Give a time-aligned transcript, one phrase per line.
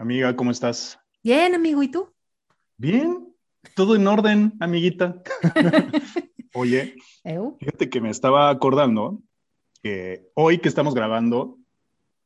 [0.00, 0.98] Amiga, ¿cómo estás?
[1.22, 2.08] Bien, amigo, ¿y tú?
[2.78, 3.36] Bien,
[3.76, 5.22] todo en orden, amiguita.
[6.54, 6.94] Oye,
[7.58, 9.20] fíjate que me estaba acordando
[9.82, 11.58] que hoy que estamos grabando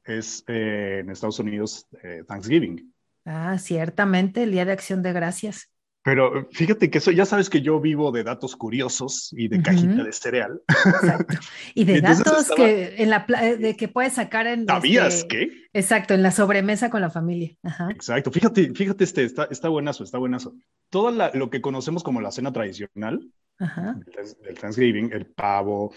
[0.05, 2.95] es eh, en Estados Unidos eh, Thanksgiving.
[3.25, 5.74] Ah, ciertamente, el Día de Acción de Gracias.
[6.05, 10.05] Pero fíjate que eso, ya sabes que yo vivo de datos curiosos y de cajita
[10.05, 10.61] de cereal.
[10.69, 11.35] Exacto.
[11.75, 15.15] Y de Entonces datos estaba- que en la pla- de que puedes sacar en ¿Sabías
[15.15, 15.49] este, qué?
[15.73, 17.57] Exacto, en la sobremesa con la familia.
[17.63, 17.89] Ajá.
[17.91, 18.31] Exacto.
[18.31, 20.55] Fíjate, fíjate este, está, está buenazo, está buenazo.
[20.91, 23.27] Todo la- lo que conocemos como la cena tradicional,
[23.59, 24.05] Ajá.
[24.41, 25.93] del Thanksgiving, el pavo,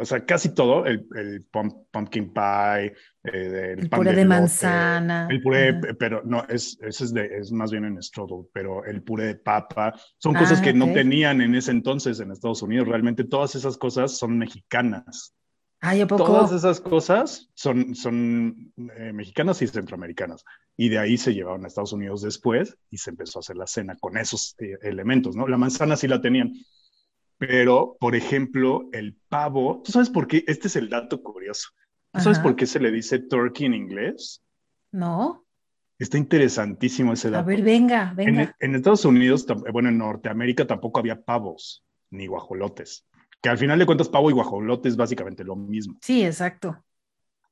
[0.00, 4.22] o sea, casi todo, el, el pum- pumpkin pie, eh, el, El pan puré de
[4.22, 5.28] elote, manzana.
[5.28, 5.80] el puré, Ajá.
[5.80, 9.26] pe- pero no, es, ese es, de, es más bien en strudel, pero el puré
[9.26, 10.92] de papa, son Ah, cosas que no ok.
[10.94, 15.34] tenían en ese entonces en Estados Unidos, realmente todas esas cosas son mexicanas.
[15.80, 16.24] Ay, ¿a poco?
[16.24, 20.44] Todas esas cosas son, son eh, mexicanas y centroamericanas.
[20.76, 23.66] Y de ahí se llevaron a Estados Unidos después y se empezó a hacer la
[23.68, 25.46] cena con esos eh, elementos, ¿no?
[25.46, 26.52] La manzana sí la tenían.
[27.38, 30.44] Pero, por ejemplo, el pavo, ¿tú sabes por qué?
[30.46, 31.68] Este es el dato curioso.
[32.12, 32.42] ¿Tú sabes Ajá.
[32.48, 34.42] por qué se le dice turkey en inglés?
[34.90, 35.44] No.
[35.98, 37.46] Está interesantísimo ese A dato.
[37.46, 38.56] ver, venga, En, venga.
[38.58, 43.04] en Estados Unidos, tam- bueno, en Norteamérica tampoco había pavos ni guajolotes.
[43.40, 45.96] Que al final de cuentas, pavo y guajolote es básicamente lo mismo.
[46.02, 46.82] Sí, exacto.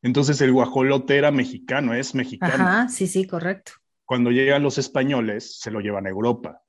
[0.03, 2.55] Entonces el guajolote era mexicano, es mexicano.
[2.65, 3.73] Ajá, sí, sí, correcto.
[4.05, 6.63] Cuando llegan los españoles, se lo llevan a Europa.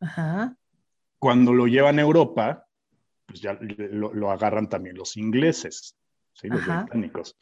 [0.00, 0.56] Ajá.
[1.18, 2.66] Cuando lo llevan a Europa,
[3.26, 5.96] pues ya lo, lo agarran también los ingleses,
[6.34, 6.48] ¿sí?
[6.48, 6.82] los Ajá.
[6.82, 7.36] británicos.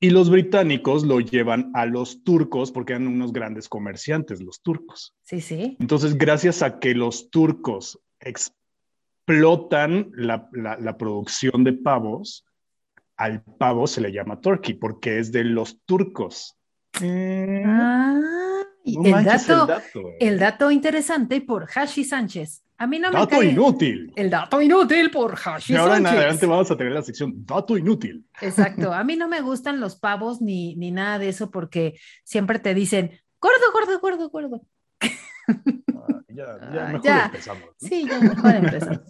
[0.00, 5.14] Y los británicos lo llevan a los turcos porque eran unos grandes comerciantes, los turcos.
[5.24, 5.76] Sí, sí.
[5.80, 12.44] Entonces, gracias a que los turcos explotan la, la- la producción de pavos,
[13.16, 16.56] al pavo se le llama turkey porque es de los turcos.
[17.02, 18.20] Ah,
[18.84, 20.16] y No el dato, el dato, eh.
[20.20, 22.62] el dato interesante por Hashi Sánchez.
[22.80, 23.50] A mí no me Dato cae.
[23.50, 24.12] inútil.
[24.14, 26.18] El dato inútil por Hashi Y ahora en Sánchez.
[26.20, 28.24] adelante vamos a tener la sección Dato inútil.
[28.40, 28.92] Exacto.
[28.92, 32.74] A mí no me gustan los pavos ni, ni nada de eso porque siempre te
[32.74, 33.10] dicen
[33.40, 34.62] gordo, gordo, gordo, gordo.
[35.00, 37.24] Ah, ya, ya, Ah, mejor ya.
[37.26, 37.64] empezamos.
[37.64, 37.88] ¿no?
[37.88, 39.00] Sí, ya mejor empezamos.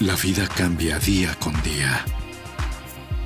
[0.00, 2.04] La vida cambia día con día.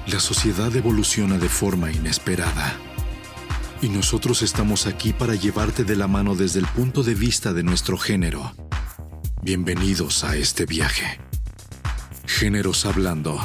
[0.07, 2.75] La sociedad evoluciona de forma inesperada.
[3.85, 7.63] Y nosotros estamos aquí para llevarte de la mano desde el punto de vista de
[7.63, 8.55] nuestro género.
[9.43, 11.21] Bienvenidos a este viaje.
[12.27, 13.39] Géneros hablando.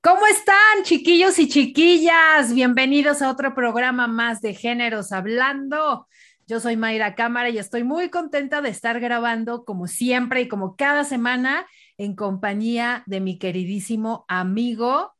[0.00, 2.54] ¿Cómo están, chiquillos y chiquillas?
[2.54, 6.08] Bienvenidos a otro programa más de Géneros Hablando.
[6.46, 10.76] Yo soy Mayra Cámara y estoy muy contenta de estar grabando como siempre y como
[10.76, 11.66] cada semana
[11.98, 15.17] en compañía de mi queridísimo amigo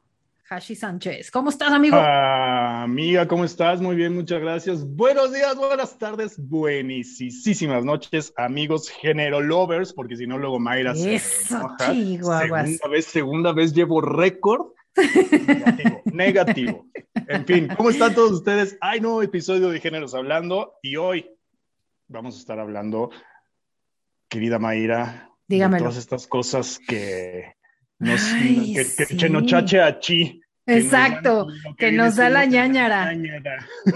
[0.51, 1.31] Hashi Sánchez.
[1.31, 1.97] ¿Cómo estás, amigo?
[2.01, 3.83] Ah, amiga, ¿cómo estás?
[3.83, 4.83] Muy bien, muchas gracias.
[4.87, 11.17] Buenos días, buenas tardes, buenísimas noches, amigos género lovers, porque si no, luego Mayra se
[11.17, 11.93] Eso, enoja.
[11.93, 12.49] chihuahuas.
[12.71, 14.69] Segunda vez, segunda vez llevo récord.
[14.97, 16.87] Negativo, negativo.
[17.27, 18.79] En fin, ¿cómo están todos ustedes?
[18.81, 21.31] Hay nuevo episodio de Géneros Hablando y hoy
[22.07, 23.11] vamos a estar hablando,
[24.31, 25.85] querida Mayra, de Dígamelo.
[25.85, 27.53] todas estas cosas que
[27.99, 29.17] nos Ay, que, que sí.
[29.17, 30.41] chenochache a chi.
[30.69, 31.49] Exacto,
[31.79, 33.13] que nos da la ñáñara.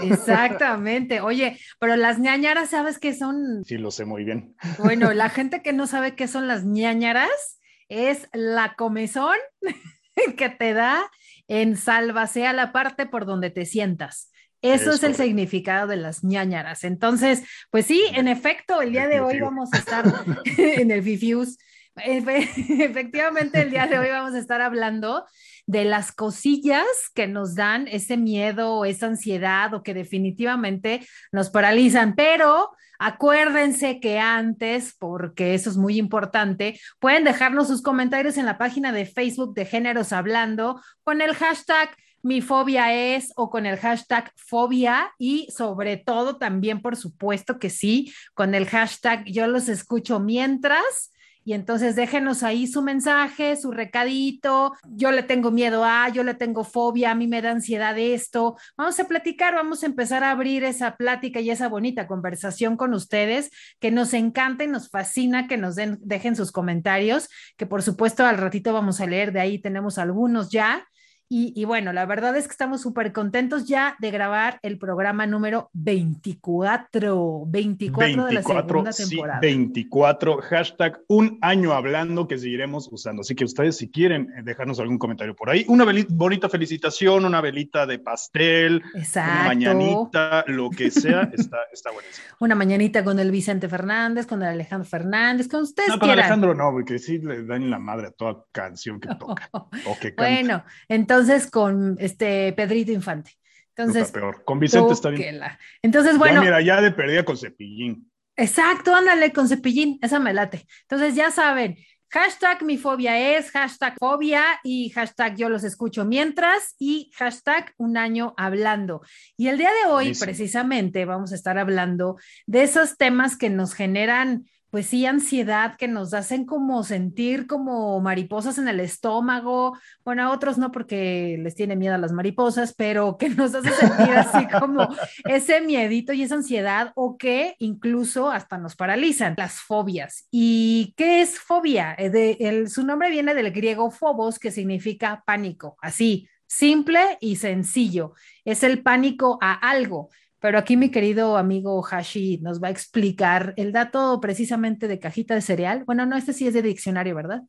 [0.01, 1.21] Exactamente.
[1.21, 3.63] Oye, pero las ñañaras, ¿sabes qué son?
[3.63, 4.55] Sí, lo sé muy bien.
[4.79, 7.59] Bueno, la gente que no sabe qué son las ñañaras
[7.89, 9.35] es la comezón
[10.37, 11.03] que te da
[11.47, 14.31] en sea la parte por donde te sientas.
[14.63, 16.85] Eso Es es, el significado de las ñañaras.
[16.85, 20.05] Entonces, pues sí, en efecto, el día de hoy vamos a estar
[20.57, 21.57] en el Fifius.
[21.95, 22.49] Efe-
[22.85, 25.25] Efectivamente, el día de hoy vamos a estar hablando
[25.67, 31.49] de las cosillas que nos dan ese miedo o esa ansiedad o que definitivamente nos
[31.49, 38.45] paralizan, pero acuérdense que antes, porque eso es muy importante, pueden dejarnos sus comentarios en
[38.45, 41.89] la página de Facebook de Géneros Hablando con el hashtag
[42.25, 47.69] mi fobia es o con el hashtag fobia y sobre todo también, por supuesto que
[47.69, 51.11] sí, con el hashtag yo los escucho mientras.
[51.45, 54.73] Y entonces déjenos ahí su mensaje, su recadito.
[54.89, 58.57] Yo le tengo miedo a, yo le tengo fobia, a mí me da ansiedad esto.
[58.77, 62.93] Vamos a platicar, vamos a empezar a abrir esa plática y esa bonita conversación con
[62.93, 67.83] ustedes, que nos encanta y nos fascina que nos den, dejen sus comentarios, que por
[67.83, 70.87] supuesto al ratito vamos a leer, de ahí tenemos algunos ya.
[71.35, 75.71] Y, bueno, la verdad es que estamos súper contentos ya de grabar el programa número
[75.73, 79.39] 24, 24, de la segunda temporada.
[79.39, 83.21] 24, hashtag un año hablando que seguiremos usando.
[83.21, 87.41] Así que ustedes si quieren eh, dejarnos algún comentario por ahí, una bonita felicitación, una
[87.41, 92.27] velita de pastel, una mañanita, lo que sea, está, está buenísimo.
[92.41, 95.89] Una mañanita con el Vicente Fernández, con el Alejandro Fernández, con ustedes.
[95.89, 99.49] No, con Alejandro no, porque sí le dan la madre a toda canción que toca.
[99.53, 100.31] o que canta.
[100.31, 103.31] Bueno, entonces entonces con este Pedrito Infante.
[103.75, 104.43] Entonces, peor.
[104.43, 105.39] Con Vicente está bien.
[105.81, 106.41] Entonces, bueno.
[106.41, 108.11] mira, ya de perdida con cepillín.
[108.35, 110.65] Exacto, ándale con cepillín, esa me late.
[110.81, 111.77] Entonces, ya saben,
[112.09, 117.97] hashtag mi fobia es, hashtag fobia y hashtag yo los escucho mientras y hashtag un
[117.97, 119.01] año hablando.
[119.37, 123.73] Y el día de hoy, precisamente, vamos a estar hablando de esos temas que nos
[123.73, 129.77] generan pues sí, ansiedad que nos hacen como sentir como mariposas en el estómago.
[130.03, 133.69] Bueno, a otros no porque les tiene miedo a las mariposas, pero que nos hace
[133.69, 134.87] sentir así como
[135.25, 140.27] ese miedito y esa ansiedad o que incluso hasta nos paralizan, las fobias.
[140.31, 141.95] ¿Y qué es fobia?
[141.99, 148.13] Eh, su nombre viene del griego phobos, que significa pánico, así, simple y sencillo.
[148.43, 150.09] Es el pánico a algo.
[150.43, 155.35] Pero aquí mi querido amigo Hashi nos va a explicar el dato precisamente de cajita
[155.35, 155.85] de cereal.
[155.85, 157.43] Bueno, no, este sí es de diccionario, ¿verdad?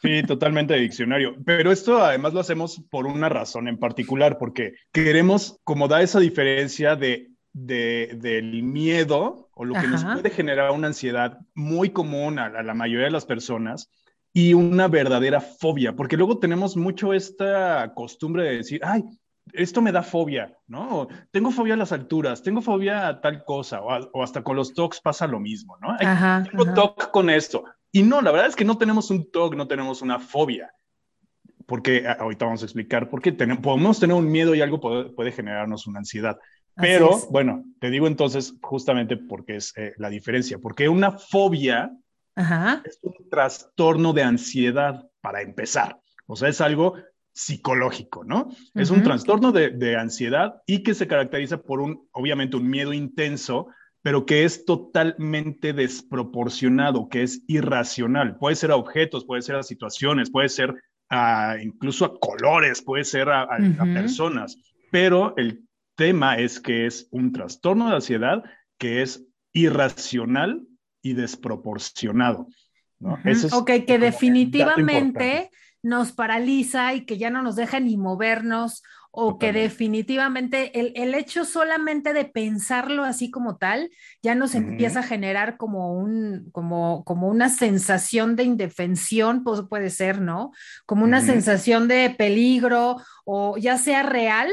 [0.00, 1.36] Sí, totalmente de diccionario.
[1.44, 6.18] Pero esto además lo hacemos por una razón en particular, porque queremos como da esa
[6.18, 12.46] diferencia de, del miedo o lo que nos puede generar una ansiedad muy común a,
[12.46, 13.88] a la mayoría de las personas
[14.32, 19.04] y una verdadera fobia, porque luego tenemos mucho esta costumbre de decir, ay,
[19.52, 21.08] esto me da fobia, ¿no?
[21.30, 25.00] Tengo fobia a las alturas, tengo fobia a tal cosa, o, hasta con los TOCs
[25.00, 25.96] pasa lo mismo, ¿no?
[26.50, 27.64] tengo TOC con esto.
[27.90, 30.72] Y no, la verdad es que no tenemos un TOC, no tenemos una fobia.
[31.66, 35.86] Porque ahorita vamos a explicar por qué podemos tener un miedo y algo puede, generarnos
[35.86, 36.38] una ansiedad.
[36.74, 41.92] Pero bueno, te digo entonces justamente porque es eh, la diferencia, porque una fobia
[42.34, 46.00] es un trastorno de ansiedad para empezar.
[46.26, 46.94] O sea, es algo
[47.32, 48.48] psicológico, ¿no?
[48.74, 53.68] Es un trastorno de, ansiedad y que se caracteriza por un, obviamente, un miedo intenso,
[54.02, 58.36] pero que es totalmente desproporcionado, que es irracional.
[58.36, 60.74] Puede ser a objetos, puede ser a situaciones, puede ser
[61.62, 63.46] incluso a colores, puede ser a,
[63.92, 64.56] personas,
[64.90, 65.62] pero el
[65.94, 68.42] tema es que es un trastorno de ansiedad
[68.78, 70.66] que es irracional
[71.02, 72.46] y desproporcionado.
[72.98, 73.18] ¿no?
[73.52, 75.50] ok, que definitivamente
[75.82, 78.82] nos paraliza y que ya no nos deja ni movernos
[79.14, 83.90] o que definitivamente el, hecho solamente de pensarlo así como tal
[84.22, 89.90] ya nos empieza a generar como un como como una sensación de indefensión pues puede
[89.90, 90.52] ser no
[90.86, 92.96] como una sensación de peligro
[93.26, 94.48] o ya sea real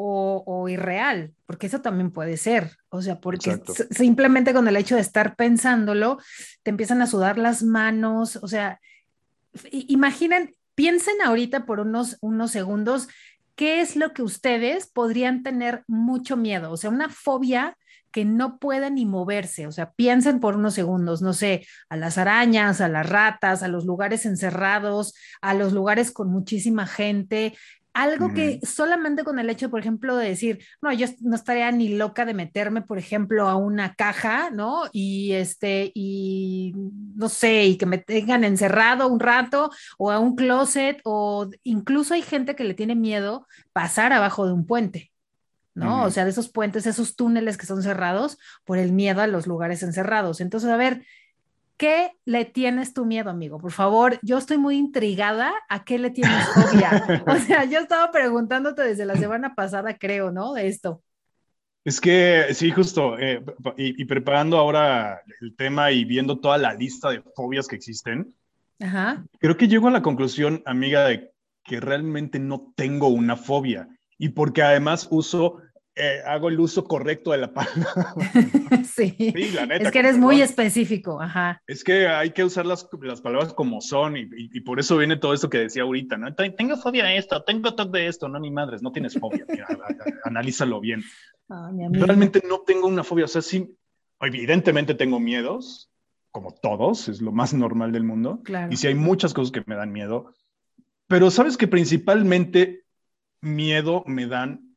[0.00, 3.60] o, irreal, porque eso también puede ser, o sea, porque
[3.90, 6.18] simplemente con el hecho de estar pensándolo,
[6.62, 8.80] te empiezan a sudar las manos, o sea,
[9.72, 13.08] imaginen Piensen ahorita por unos, unos segundos
[13.56, 17.76] qué es lo que ustedes podrían tener mucho miedo, o sea, una fobia
[18.12, 22.16] que no pueden ni moverse, o sea, piensen por unos segundos, no sé, a las
[22.16, 27.58] arañas, a las ratas, a los lugares encerrados, a los lugares con muchísima gente,
[27.94, 31.96] algo que solamente con el hecho, por ejemplo, de decir, no, yo no estaría ni
[31.96, 34.84] loca de meterme, por ejemplo, a una caja, ¿no?
[34.92, 36.74] Y este, y
[37.16, 42.14] no sé, y que me tengan encerrado un rato o a un closet, o incluso
[42.14, 45.10] hay gente que le tiene miedo pasar abajo de un puente.
[45.74, 46.04] ¿no?
[46.04, 49.46] O sea, de esos puentes, esos túneles que son cerrados por el miedo a los
[49.46, 50.40] lugares encerrados.
[50.40, 51.04] Entonces, a ver,
[51.78, 53.58] ¿Qué le tienes tu miedo, amigo?
[53.58, 55.54] Por favor, yo estoy muy intrigada.
[55.68, 57.22] ¿A qué le tienes fobia?
[57.26, 60.54] o sea, yo estaba preguntándote desde la semana pasada, creo, ¿no?
[60.54, 61.04] De esto.
[61.84, 63.42] Es que sí, justo, eh,
[63.76, 68.34] y, preparando ahora el tema y viendo toda la lista de fobias que existen,
[69.38, 71.32] creo que llego a la conclusión, amiga, de
[71.62, 75.62] que realmente no tengo una fobia y porque además uso
[75.98, 78.14] eh, hago el uso correcto de la palabra.
[78.84, 81.60] sí, es que eres muy específico, ajá.
[81.66, 85.16] Es que hay que usar las, las palabras como son y, y, por eso viene
[85.16, 86.34] todo esto que decía ahorita, ¿no?
[86.34, 89.44] Tengo fobia de esto, tengo toque de esto, no, ni madres, no tienes fobia,
[90.24, 91.02] analízalo bien.
[91.48, 93.76] Realmente no tengo una fobia, o sea, sí,
[94.20, 95.90] evidentemente tengo miedos,
[96.30, 98.72] como todos, es lo más normal del mundo, claro.
[98.72, 100.32] y sí hay muchas cosas que me dan miedo,
[101.06, 102.84] pero sabes que principalmente
[103.40, 104.67] miedo me dan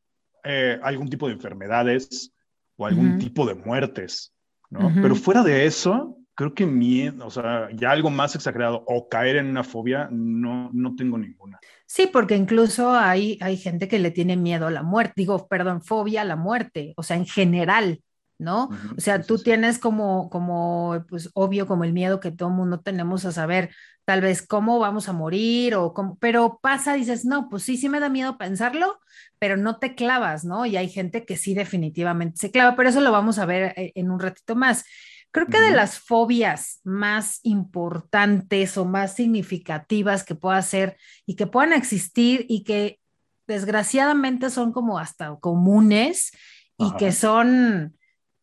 [0.44, 2.32] eh, algún tipo de enfermedades
[2.76, 4.32] o algún tipo de muertes,
[4.70, 4.92] ¿no?
[4.94, 9.36] Pero fuera de eso, creo que miedo, o sea, ya algo más exagerado o caer
[9.36, 11.60] en una fobia, no, no tengo ninguna.
[11.86, 15.82] Sí, porque incluso hay, hay gente que le tiene miedo a la muerte, digo, perdón,
[15.82, 18.02] fobia a la muerte, o sea, en general,
[18.38, 18.70] ¿no?
[18.96, 23.24] O sea, tú tienes como, como, pues obvio, como el miedo que todo mundo tenemos
[23.24, 23.70] a saber
[24.04, 27.88] tal vez cómo vamos a morir o cómo, pero pasa, dices, no, pues sí, sí
[27.88, 29.00] me da miedo pensarlo,
[29.38, 30.66] pero no te clavas, ¿no?
[30.66, 33.92] Y hay gente que sí definitivamente se clava, pero eso lo vamos a ver eh,
[33.94, 34.84] en un ratito más.
[35.30, 41.46] Creo que de las fobias más importantes o más significativas que pueda ser y que
[41.46, 43.00] puedan existir y que
[43.46, 46.32] desgraciadamente son como hasta comunes
[46.76, 47.96] y que son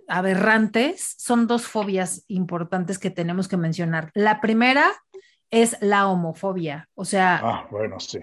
[0.07, 4.09] aberrantes, son dos fobias importantes que tenemos que mencionar.
[4.15, 4.91] La primera
[5.51, 6.89] es la homofobia.
[6.96, 8.20] O sea, ah, bueno, sí.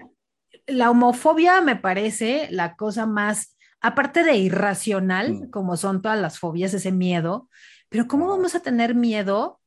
[0.65, 5.49] La homofobia me parece la cosa más, aparte de irracional, mm.
[5.49, 7.49] como son todas las fobias, ese miedo,
[7.89, 9.61] pero ¿cómo vamos a tener miedo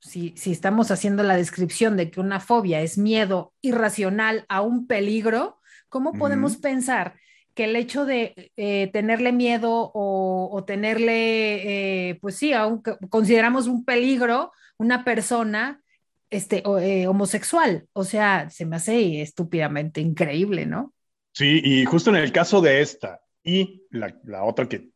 [0.00, 4.86] si, si, estamos haciendo la descripción de que una fobia es miedo irracional a un
[4.86, 5.58] peligro?
[5.88, 7.14] ¿Cómo podemos pensar
[7.58, 13.84] que el hecho de eh, tenerle miedo o, tenerle, eh, pues sí, aunque consideramos un
[13.84, 15.82] peligro, una persona
[16.30, 17.86] este, eh, homosexual.
[17.92, 20.92] O sea, se me hace estúpidamente increíble, ¿no?
[21.32, 24.90] Sí, y justo en el caso de esta y la, otra que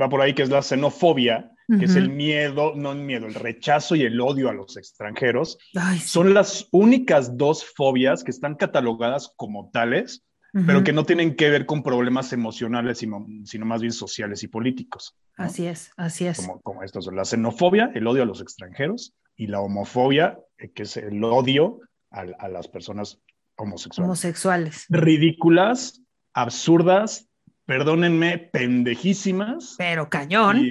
[0.00, 3.34] va por ahí, que es la xenofobia, que es el miedo, no el miedo, el
[3.34, 5.58] rechazo y el odio a los extranjeros,
[6.04, 11.50] son las únicas dos fobias que están catalogadas como tales, pero que no tienen que
[11.50, 15.16] ver con problemas emocionales, sino, sino más bien sociales y políticos.
[15.36, 16.36] Así es, así es.
[16.36, 20.84] Como, como estos, la xenofobia, el odio a los extranjeros, y la homofobia, eh, que
[20.84, 23.20] es el odio a, las personas
[23.56, 24.08] homosexuales.
[24.08, 24.86] Homosexuales.
[24.88, 27.28] Ridículas, absurdas,
[27.66, 29.74] perdónenme, pendejísimas.
[29.78, 30.62] Pero cañón.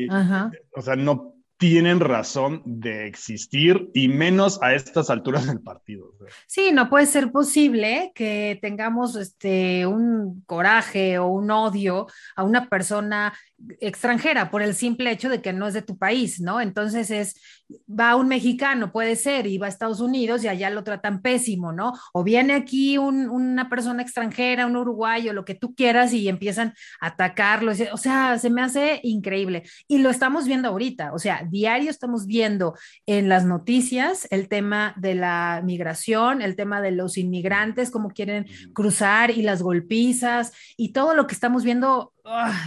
[0.75, 6.13] O sea, no tienen razón de existir y menos a estas alturas del partido.
[6.47, 12.67] Sí, no puede ser posible que tengamos este, un coraje o un odio a una
[12.67, 13.33] persona
[13.79, 16.59] extranjera por el simple hecho de que no es de tu país, ¿no?
[16.59, 17.39] Entonces es,
[17.89, 21.71] va un mexicano, puede ser, y va a Estados Unidos y allá lo tratan pésimo,
[21.71, 21.93] ¿no?
[22.13, 27.07] O viene aquí una persona extranjera, un uruguayo, lo que tú quieras, y empiezan a
[27.07, 27.71] atacarlo.
[27.91, 29.63] O sea, se me hace increíble.
[29.87, 34.93] Y lo estamos viendo ahorita, o sea, diario estamos viendo en las noticias el tema
[34.97, 40.93] de la migración, el tema de los inmigrantes, cómo quieren cruzar y las golpizas y
[40.93, 42.13] todo lo que estamos viendo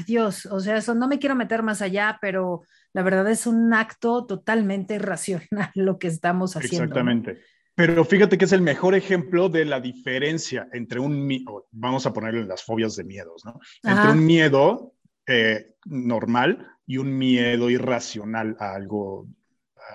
[0.06, 3.72] Dios, o sea, eso no me quiero meter más allá, pero la verdad es un
[3.72, 6.84] acto totalmente irracional lo que estamos haciendo.
[6.84, 7.40] Exactamente.
[7.74, 11.28] Pero fíjate que es el mejor ejemplo de la diferencia entre un,
[11.70, 13.60] vamos a ponerle las fobias de miedos, ¿no?
[13.82, 14.94] Entre un miedo
[15.26, 19.26] eh, normal y un miedo irracional a algo,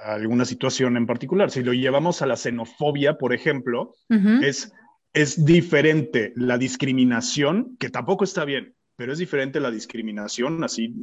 [0.05, 1.51] a alguna situación en particular.
[1.51, 3.95] Si lo llevamos a la xenofobia, por ejemplo,
[4.41, 4.73] es,
[5.13, 10.93] es diferente la discriminación, que tampoco está bien, pero es diferente la discriminación, así,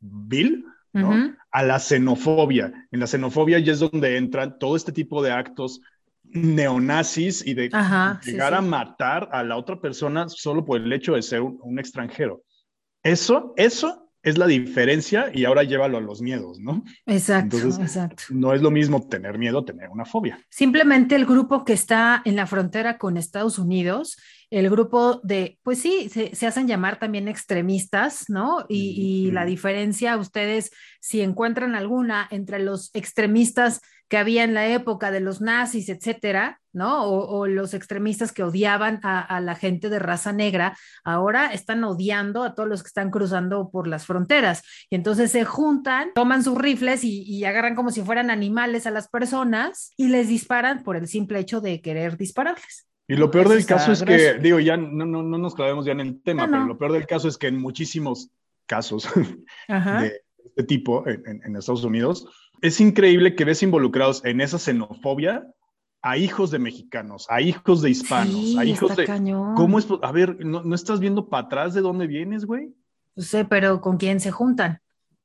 [0.00, 1.34] vil, ¿no?
[1.50, 2.72] A la xenofobia.
[2.90, 5.80] En la xenofobia ya es donde entran todo este tipo de actos
[6.30, 7.70] neonazis y de
[8.24, 12.42] llegar a matar a la otra persona solo por el hecho de ser un, extranjero.
[13.02, 16.84] Eso, eso es la diferencia y ahora llévalo a los miedos, ¿no?
[17.06, 18.24] Exacto, exacto.
[18.30, 20.38] No es lo mismo tener miedo, tener una fobia.
[20.50, 24.16] Simplemente el grupo que está en la frontera con Estados Unidos
[24.50, 28.64] el grupo de, pues sí, se, hacen llamar también extremistas, ¿no?
[28.68, 35.10] Y, la diferencia, ustedes, si encuentran alguna entre los extremistas que había en la época
[35.10, 37.04] de los nazis, etcétera, ¿no?
[37.04, 42.54] O, los extremistas que odiaban a, la gente de raza negra, ahora están odiando a
[42.54, 44.62] todos los que están cruzando por las fronteras.
[44.88, 48.90] Y entonces se juntan, toman sus rifles y, y agarran como si fueran animales a
[48.90, 52.88] las personas y les disparan por el simple hecho de querer dispararles.
[53.08, 55.92] Y lo peor del caso es que, digo, ya no, no, no, nos clavemos ya
[55.92, 58.30] en el tema, pero lo peor del caso es que en muchísimos
[58.66, 59.08] casos
[59.68, 62.26] de este tipo en, Estados Unidos,
[62.60, 65.46] es increíble que ves involucrados en esa xenofobia
[66.02, 69.06] a hijos de mexicanos, a hijos de hispanos, a hijos de...
[69.56, 69.86] ¿Cómo es?
[70.02, 72.74] A ver, ¿no, estás viendo para atrás de dónde vienes, güey?
[73.16, 74.80] No sé, pero ¿con quién se juntan?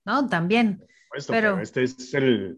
[0.06, 0.28] ¿No?
[0.28, 0.86] También.
[1.28, 2.58] pero este es el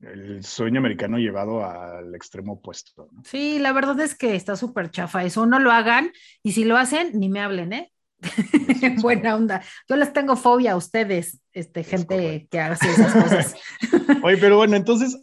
[0.00, 3.08] el sueño americano llevado al extremo opuesto.
[3.24, 5.46] Sí, la verdad es que está súper chafa eso.
[5.46, 7.92] No lo hagan y si lo hacen, ni me hablen, ¿eh?
[9.02, 9.62] Buena onda.
[9.88, 13.54] Yo les tengo fobia a ustedes, este, gente que hace esas cosas.
[14.22, 15.20] Oye, pero bueno, entonces,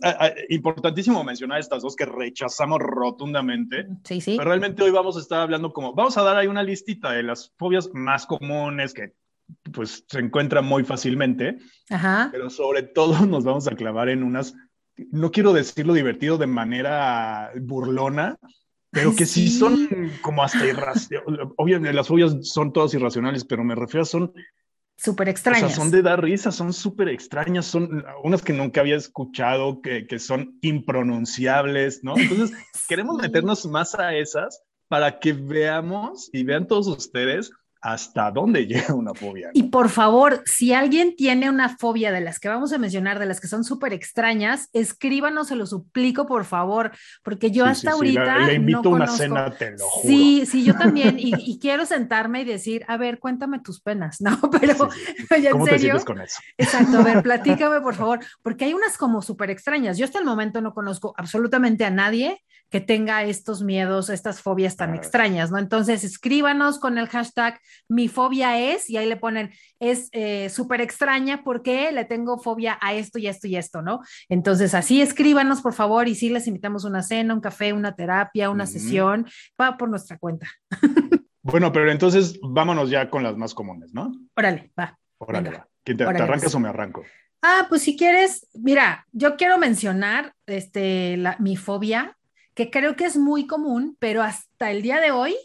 [0.49, 3.87] importantísimo mencionar estas dos que rechazamos rotundamente.
[4.03, 4.35] Sí, sí.
[4.37, 7.23] Pero realmente hoy vamos a estar hablando como, vamos a dar ahí una listita de
[7.23, 9.13] las fobias más comunes que
[9.73, 11.57] pues se encuentran muy fácilmente.
[11.89, 12.29] Ajá.
[12.31, 14.53] Pero sobre todo nos vamos a clavar en unas
[15.11, 18.37] no quiero decirlo divertido de manera burlona,
[18.91, 21.49] pero que sí, son como hasta irracionales.
[21.57, 24.33] Obviamente las fobias son todas irracionales, pero me refiero a son
[24.97, 25.63] súper extrañas.
[25.63, 29.81] O sea, son de dar risa, son súper extrañas, son unas que nunca había escuchado,
[29.81, 32.17] que, que son impronunciables, ¿no?
[32.17, 32.51] Entonces,
[32.87, 38.93] queremos meternos más a esas para que veamos y vean todos ustedes hasta dónde llega
[38.93, 39.49] una fobia.
[39.53, 43.25] Y por favor, si alguien tiene una fobia de las que vamos a mencionar, de
[43.25, 46.91] las que son súper extrañas, escríbanos, se lo suplico, por favor,
[47.23, 48.39] porque yo hasta ahorita.
[48.39, 50.07] Le, invito a una cena, te lo juro.
[50.07, 51.17] Sí, sí, yo también.
[51.19, 54.39] y, quiero sentarme y decir, a ver, cuéntame tus penas, ¿no?
[54.61, 54.89] Pero,
[55.51, 56.39] ¿Cómo te sientes con eso?
[56.57, 59.97] Exacto, a ver, platícame, por favor, porque hay unas como súper extrañas.
[59.97, 64.77] Yo hasta el momento no conozco absolutamente a nadie que tenga estos miedos, estas fobias
[64.77, 65.59] tan extrañas, ¿no?
[65.59, 67.59] Entonces, escríbanos con el hashtag
[67.89, 72.79] mi fobia es, y ahí le ponen, es eh, súper extraña porque le tengo fobia
[72.81, 73.99] a esto y esto y esto, ¿no?
[74.29, 78.49] Entonces, así escríbanos, por favor, y sí les invitamos una cena, un café, una terapia,
[78.49, 79.27] una sesión,
[79.59, 80.47] va por nuestra cuenta.
[81.43, 84.13] bueno, pero entonces vámonos ya con las más comunes, ¿no?
[84.37, 84.97] Órale, va.
[85.17, 85.67] Órale, va.
[85.83, 87.03] te, arrancas o me arranco?
[87.41, 92.17] Ah, pues si quieres, mira, yo quiero mencionar este, la, mi fobia,
[92.53, 95.35] que creo que es muy común, pero hasta el día de hoy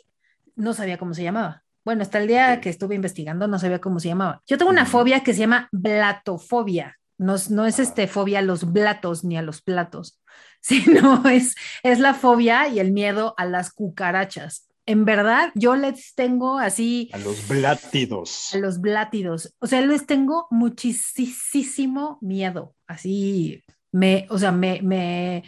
[0.55, 1.65] no sabía cómo se llamaba.
[1.85, 4.43] Bueno, hasta el día que estuve investigando no sabía cómo se llamaba.
[4.47, 6.99] Yo tengo una fobia que se llama blatofobia.
[7.19, 10.21] No, no es este fobia a los blatos ni a los platos,
[10.61, 14.69] sino es, es la fobia y el miedo a las cucarachas.
[14.85, 17.11] En verdad, yo les tengo así.
[17.13, 18.55] A los blátidos.
[18.55, 19.55] A los blátidos.
[19.59, 22.75] O sea, les tengo muchísimo miedo.
[22.87, 25.43] Así, me, o sea, me, me,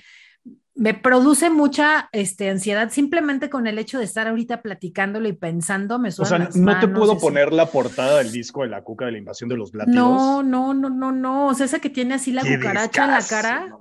[0.78, 5.98] me produce mucha este, ansiedad simplemente con el hecho de estar ahorita platicándolo y pensando,
[5.98, 9.12] me O sea, no te puedo poner la portada del disco de la cuca de
[9.12, 9.96] la invasión de los blátidos.
[9.96, 11.46] No, no, no, no, no.
[11.48, 13.76] O sea, esa que tiene así la cucaracha en la cara.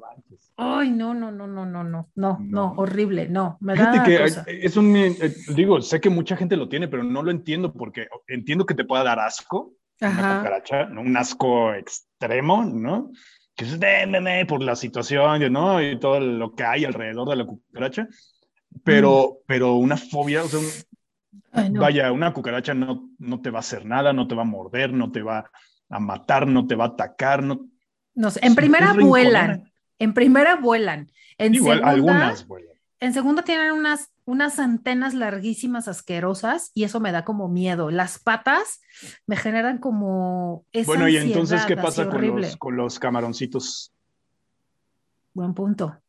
[0.55, 4.75] Ay, no, no, no, no, no, no, no, no, horrible, no, me da que es
[4.75, 8.65] un, eh, digo, sé que mucha gente lo tiene, pero no lo entiendo porque entiendo
[8.65, 11.01] que te pueda dar asco, una cucaracha, ¿no?
[11.01, 13.11] un asco extremo, ¿no?
[13.57, 15.81] Que es de por la situación, ¿no?
[15.81, 18.07] Y todo lo que hay alrededor de la cucaracha.
[18.83, 19.43] Pero, mm.
[19.47, 20.59] pero una fobia, o sea,
[21.71, 24.93] vaya, una cucaracha no, no te va a hacer nada, no te va a morder,
[24.93, 25.49] no te va
[25.89, 27.41] a matar, no te va a atacar.
[27.41, 27.67] No,
[28.13, 31.11] no sé, en primera vuelan, en primera vuelan.
[31.39, 32.77] En Igual, algunas vuelan.
[32.99, 37.89] En segundo tienen unas unas antenas larguísimas, asquerosas, y eso me da como miedo.
[37.89, 38.81] Las patas
[39.25, 43.93] me generan como esa Bueno, y entonces, ¿qué pasa con los, con los, camaroncitos?
[45.33, 46.01] Buen punto.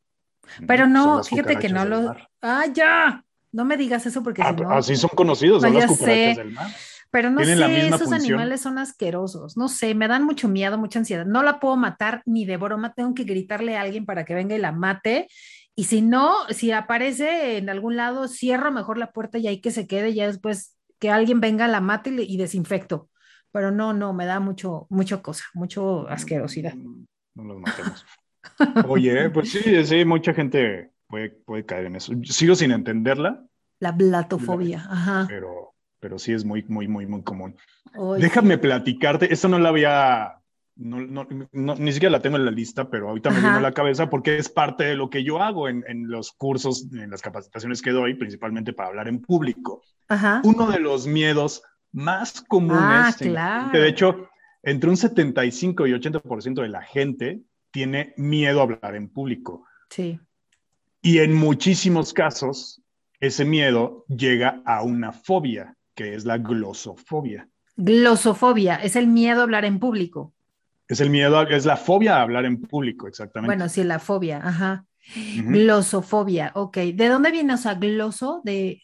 [0.67, 2.17] Pero no, fíjate que no lo...
[2.43, 3.25] ¡Ah, ya!
[3.53, 6.71] No me digas eso porque ah, Así son conocidos, son las cucarachas del mar.
[7.11, 9.57] Pero no sé, esos animales son asquerosos.
[9.57, 11.25] No sé, me dan mucho miedo, mucha ansiedad.
[11.25, 12.93] No la puedo matar ni de broma.
[12.93, 15.29] Tengo que gritarle a alguien para que venga y la mate.
[15.79, 19.71] Y si no, si aparece en algún lado, cierro mejor la puerta y ahí que
[19.71, 23.09] se quede, ya después que alguien venga, la mate y, desinfecto.
[23.53, 26.75] Pero no, no, me da mucho, mucho cosa, mucho asquerosidad.
[26.75, 28.05] No, los matemos.
[28.89, 32.13] Oye, pues sí, sí, mucha gente puede, puede caer en eso.
[32.25, 33.47] Sigo sin entenderla.
[33.79, 35.27] La blatofobia, ajá.
[35.29, 37.55] Pero, pero sí es muy, muy, muy, muy común.
[38.19, 40.38] Déjame platicarte, esto no la había
[40.79, 43.73] no, no, ni siquiera la tengo en la lista, pero ahorita me vino a la
[43.73, 47.21] cabeza porque es parte de lo que yo hago en, en, los cursos, en las
[47.21, 49.83] capacitaciones que doy, principalmente para hablar en público.
[50.45, 51.63] Uno de los miedos
[51.93, 53.79] más comunes, ah, claro.
[53.79, 54.29] de hecho,
[54.63, 59.65] entre un 75 y 80% de la gente tiene miedo a hablar en público.
[59.91, 60.21] Sí.
[61.03, 62.83] Y en muchísimos casos,
[63.19, 67.49] ese miedo llega a una fobia, que es la glosofobia.
[67.77, 70.35] Glosofobia es el miedo a hablar en público.
[70.89, 73.55] Es el miedo, es la fobia a hablar en público, exactamente.
[73.55, 74.87] Bueno, sí, la fobia, ajá.
[75.37, 76.77] Glosofobia, ok.
[76.95, 78.43] ¿De dónde viene, o sea, gloso?
[78.45, 78.83] ¿De,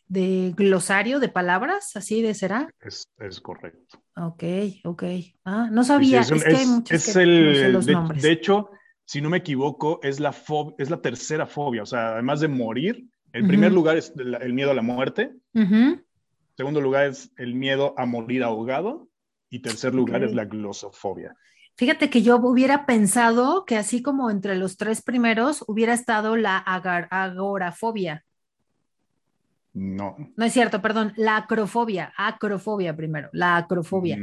[0.57, 1.97] glosario de palabras?
[1.97, 2.69] ¿Así de será?
[2.81, 4.03] Es, correcto.
[4.17, 4.45] Ok,
[4.85, 5.03] ok.
[5.45, 8.23] Ah, no sabía, es, que hay muchos que el, los de, nombres.
[8.23, 8.71] De hecho,
[9.05, 10.35] si no me equivoco, es la,
[10.79, 14.71] es la tercera fobia, o sea, además de morir, el primer lugar es el, miedo
[14.71, 15.35] a la muerte,
[16.57, 19.09] segundo lugar es el miedo a morir ahogado
[19.51, 21.37] y tercer lugar es la glosofobia.
[21.77, 26.59] Fíjate que yo hubiera pensado que así como entre los tres primeros hubiera estado la
[26.59, 28.25] agorafobia.
[29.73, 30.17] No.
[30.37, 34.19] No es cierto, perdón, la acrofobia, acrofobia primero, la acrofobia.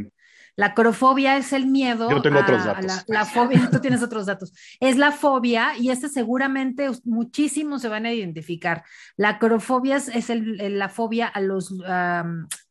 [0.62, 2.08] La acrofobia es el miedo.
[2.08, 3.04] Yo tengo otros datos.
[3.08, 4.54] la, fobia, tú tienes otros datos.
[4.80, 8.84] Es la fobia y este seguramente muchísimos se van a identificar.
[9.18, 12.24] La acrofobia es, la fobia a los, a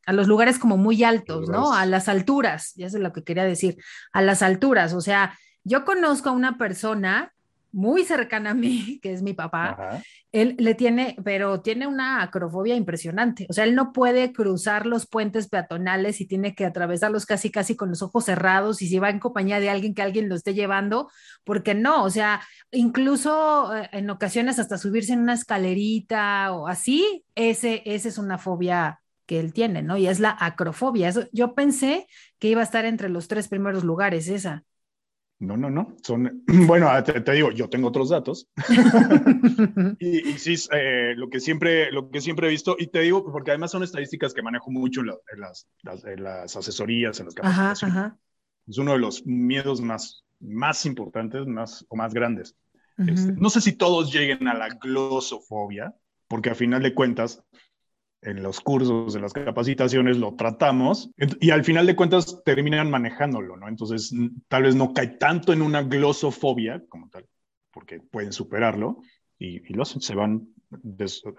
[0.07, 1.75] los lugares como muy altos, ¿no?
[1.75, 3.77] A las alturas, ya es lo que quería decir,
[4.13, 4.95] a las alturas.
[4.95, 7.33] O sea, yo conozco a una persona
[7.73, 10.03] muy cercana a mí, que es mi papá,
[10.33, 13.47] él le tiene, pero tiene una acrofobia impresionante.
[13.49, 17.77] O sea, él no puede cruzar los puentes peatonales y tiene que atravesarlos casi, casi
[17.77, 20.55] con los ojos cerrados y si va en compañía de alguien que alguien lo esté
[20.55, 21.11] llevando,
[21.45, 27.25] porque no, o sea, incluso eh, en ocasiones hasta subirse en una escalerita o así,
[27.35, 29.97] ese, ese es una fobia que él tiene, ¿no?
[29.97, 31.13] Y es la acrofobia.
[31.33, 32.09] yo pensé
[32.41, 34.65] que iba a estar entre los tres primeros lugares esa.
[35.41, 35.97] No, no, no.
[36.03, 38.49] Son, bueno, ah, te, digo, yo tengo otros datos.
[39.99, 43.51] y, sí, eh, lo, que siempre, lo que siempre he visto, y te digo, porque
[43.51, 48.13] además son estadísticas que manejo mucho en, las, las, asesorías, en las capacitaciones.
[48.69, 52.55] Es uno de los miedos más, más importantes más, o más grandes.
[52.99, 55.95] Este, no sé si todos lleguen a la glosofobia,
[56.29, 57.43] porque a final de cuentas,
[58.23, 63.57] en los cursos, en las capacitaciones, lo tratamos y al final de cuentas terminan manejándolo,
[63.57, 63.69] ¿no?
[63.69, 64.13] Entonces,
[64.49, 67.27] tal vez no cae tanto en una glosofobia como tal,
[67.71, 69.01] porque pueden superarlo
[69.39, 70.49] y, los, se van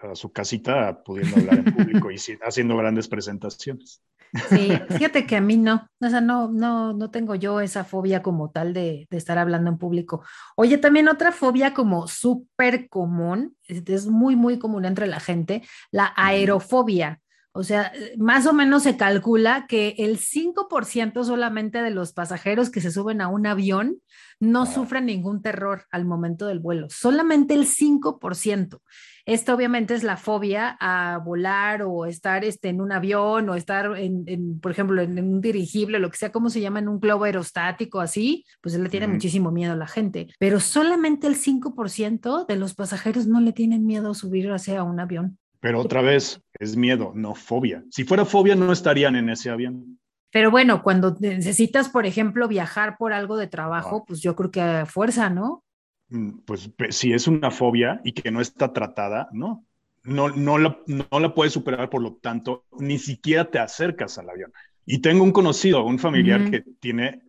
[0.03, 4.03] a su casita pudiendo hablar en público y haciendo grandes presentaciones.
[4.49, 8.21] Sí, fíjate que a mí no, o sea, no, no, no tengo yo esa fobia
[8.21, 10.23] como tal de, de estar hablando en público.
[10.55, 16.13] Oye, también otra fobia como súper común, es muy, muy común entre la gente, la
[16.15, 17.21] aerofobia.
[17.53, 22.79] O sea, más o menos se calcula que el 5% solamente de los pasajeros que
[22.79, 23.97] se suben a un avión
[24.39, 28.79] no sufren ningún terror al momento del vuelo, solamente el 5%.
[29.25, 33.97] Esto obviamente es la fobia a volar o estar este, en un avión o estar,
[33.97, 37.25] en, por ejemplo, en, un dirigible, lo que sea, como se llama, en un globo
[37.25, 40.27] aerostático, así, pues le tiene muchísimo miedo a la gente.
[40.39, 44.99] Pero solamente el 5% de los pasajeros no le tienen miedo a subir hacia un
[44.99, 45.37] avión.
[45.59, 47.83] Pero otra vez, es miedo, no fobia.
[47.89, 49.99] Si fuera fobia, no estarían en ese avión.
[50.31, 54.03] Pero bueno, cuando necesitas, por ejemplo, viajar por algo de trabajo, ah.
[54.07, 55.63] pues yo creo que a fuerza, ¿no?
[56.09, 59.65] Mm, pues si es una fobia y que no está tratada, no.
[60.03, 64.29] No, no, la, no la puedes superar, por lo tanto, ni siquiera te acercas al
[64.29, 64.51] avión.
[64.85, 67.21] Y tengo un conocido, un familiar que tiene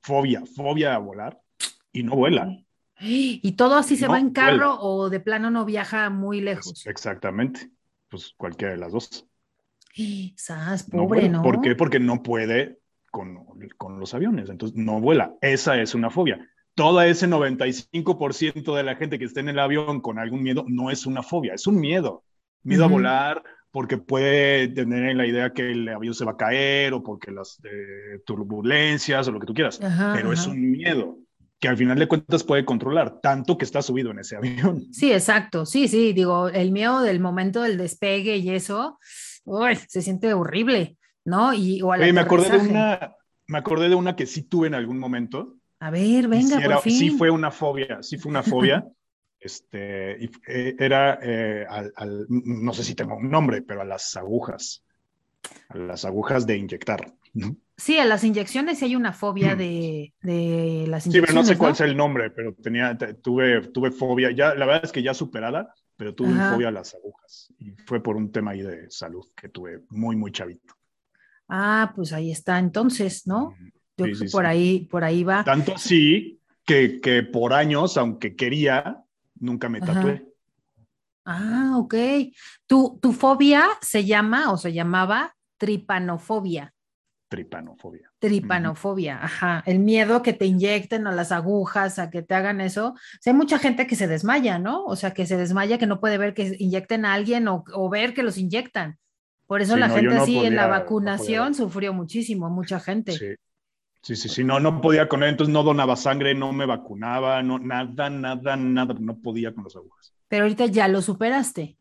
[0.00, 1.40] fobia, fobia a volar
[1.92, 2.48] y no vuela.
[3.00, 6.86] ¿Y todo así se va en carro o de plano no viaja muy lejos?
[6.86, 7.70] exactamente,
[8.08, 9.26] pues cualquiera de las dos.
[10.36, 11.42] Sas, pobre, ¿no?
[11.42, 11.74] ¿Por qué?
[11.74, 12.78] Porque no puede
[13.10, 13.46] con,
[13.78, 15.34] con los aviones, entonces no vuela.
[15.40, 20.00] Esa es una fobia todo ese 95% de la gente que está en el avión
[20.00, 22.22] con algún miedo no es una fobia, es un miedo.
[22.62, 26.92] Miedo a volar porque puede tener la idea que el avión se va a caer
[26.92, 29.80] o porque las eh, turbulencias o lo que tú quieras,
[30.14, 31.18] pero es un miedo
[31.58, 34.84] que al final de cuentas puede controlar, tanto que está subido en ese avión.
[34.92, 38.98] Sí, exacto, sí, sí, digo, el miedo del momento del despegue y eso,
[39.44, 41.52] uy, se siente horrible, ¿no?
[41.54, 43.14] Y, o me acordé de una,
[43.46, 46.98] me acordé de una que sí tuve en algún momento, a ver, venga, por fin.
[46.98, 48.86] Sí fue una fobia, sí fue una fobia.
[49.40, 54.84] este, eh, era eh, al, no sé si tengo un nombre, pero a las agujas,
[55.68, 57.12] a las agujas de inyectar.
[57.78, 59.58] Sí, a las inyecciones sí hay una fobia mm.
[59.58, 61.12] de, de, las inyecciones.
[61.12, 64.64] Sí, pero no sé cuál es el nombre, pero tenía, tuve, tuve fobia, ya, la
[64.64, 67.52] verdad es que ya superada, pero tuve fobia a las agujas.
[67.58, 70.74] Y fue por un tema ahí de salud que tuve muy, muy chavito.
[71.48, 73.54] Ah, pues ahí está entonces, ¿no?
[73.98, 75.44] Yo por, Ahí, por ahí va.
[75.44, 79.02] Tanto así que, que por años, aunque quería,
[79.38, 80.26] nunca me tatué.
[81.24, 81.94] Ah, ok.
[82.66, 86.74] Tu, tu fobia se llama o se llamaba tripanofobia.
[87.28, 88.10] Tripanofobia.
[88.20, 89.62] Tripanofobia, ajá.
[89.66, 92.90] El miedo que te inyecten a las agujas, a que te hagan eso.
[92.90, 94.84] O sea, hay mucha gente que se desmaya, ¿no?
[94.84, 97.88] O sea, que se desmaya, que no puede ver que inyecten a alguien o, o
[97.88, 98.98] ver que los inyectan.
[99.46, 103.12] Por eso la gente así en la vacunación sufrió muchísimo, mucha gente.
[103.12, 103.34] Sí.
[104.02, 107.42] Sí, sí, sí, no, no podía con él, entonces no donaba sangre, no me vacunaba,
[107.42, 110.14] no, nada, nada, nada, no podía con las agujas.
[110.28, 111.76] Pero ahorita ya lo superaste.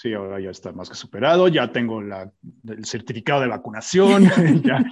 [0.00, 2.30] Sí, ahora ya está más que superado, ya tengo la,
[2.68, 4.22] el certificado de vacunación,
[4.64, 4.84] ya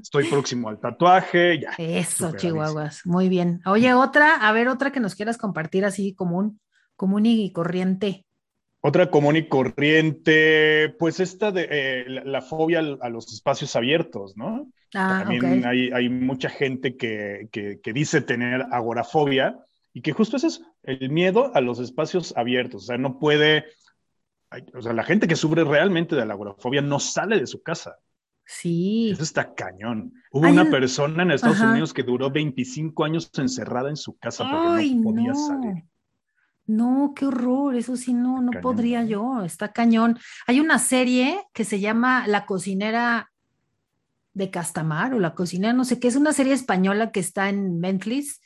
[0.00, 1.72] estoy próximo al tatuaje, ya.
[1.76, 3.60] Eso, Chihuahuas, muy bien.
[3.66, 6.60] Oye, otra, a ver, otra que nos quieras compartir así común,
[6.96, 8.24] común y corriente.
[8.80, 14.70] Otra común y corriente, pues esta de eh, la, fobia a los espacios abiertos, ¿no?
[14.94, 17.50] Ah, También hay, mucha gente que,
[17.92, 19.58] dice tener agorafobia
[19.92, 22.84] y que justo eso es el miedo a los espacios abiertos.
[22.84, 23.66] O sea, no puede,
[24.74, 27.96] o sea, la gente que sufre realmente de la agorafobia no sale de su casa.
[28.46, 29.10] Sí.
[29.10, 30.12] Eso está cañón.
[30.30, 34.90] Hubo una persona en Estados Unidos que duró 25 años encerrada en su casa porque
[34.94, 35.84] no podía salir.
[36.66, 40.18] No, qué horror, eso sí, no, no podría yo, está cañón.
[40.46, 43.30] Hay una serie que se llama La cocinera
[44.32, 47.80] de Castamar o La cocinera, no sé qué, es una serie española que está en
[47.80, 48.40] Netflix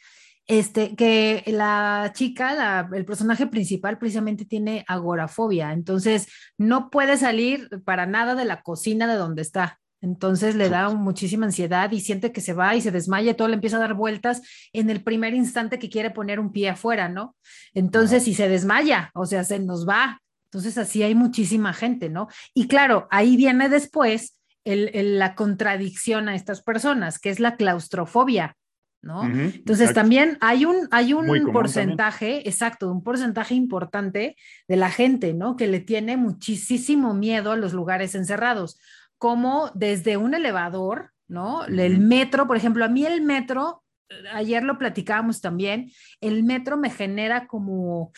[0.49, 8.07] este, que la chica, el personaje principal precisamente tiene agorafobia, entonces no puede salir para
[8.07, 9.79] nada de la cocina de donde está.
[10.01, 13.55] Entonces le da muchísima ansiedad y siente que se va y se desmaya todo le
[13.55, 17.37] empieza a dar vueltas en el primer instante que quiere poner un pie afuera, ¿no?
[17.75, 20.21] Entonces, si se desmaya, o sea, se nos va.
[20.51, 22.29] Entonces, así hay muchísima gente, ¿no?
[22.55, 28.57] Y claro, ahí viene después la contradicción a estas personas, que es la claustrofobia.
[29.03, 29.25] ¿No?
[29.25, 35.57] Entonces también hay un, hay un porcentaje, exacto, un porcentaje importante de la gente, ¿no?
[35.57, 38.79] Que le tiene muchísimo miedo a los lugares encerrados,
[39.17, 41.65] como desde un elevador, ¿no?
[41.65, 43.85] El metro, por ejemplo, a mí el metro,
[44.33, 48.13] ayer lo platicábamos también, el metro me genera como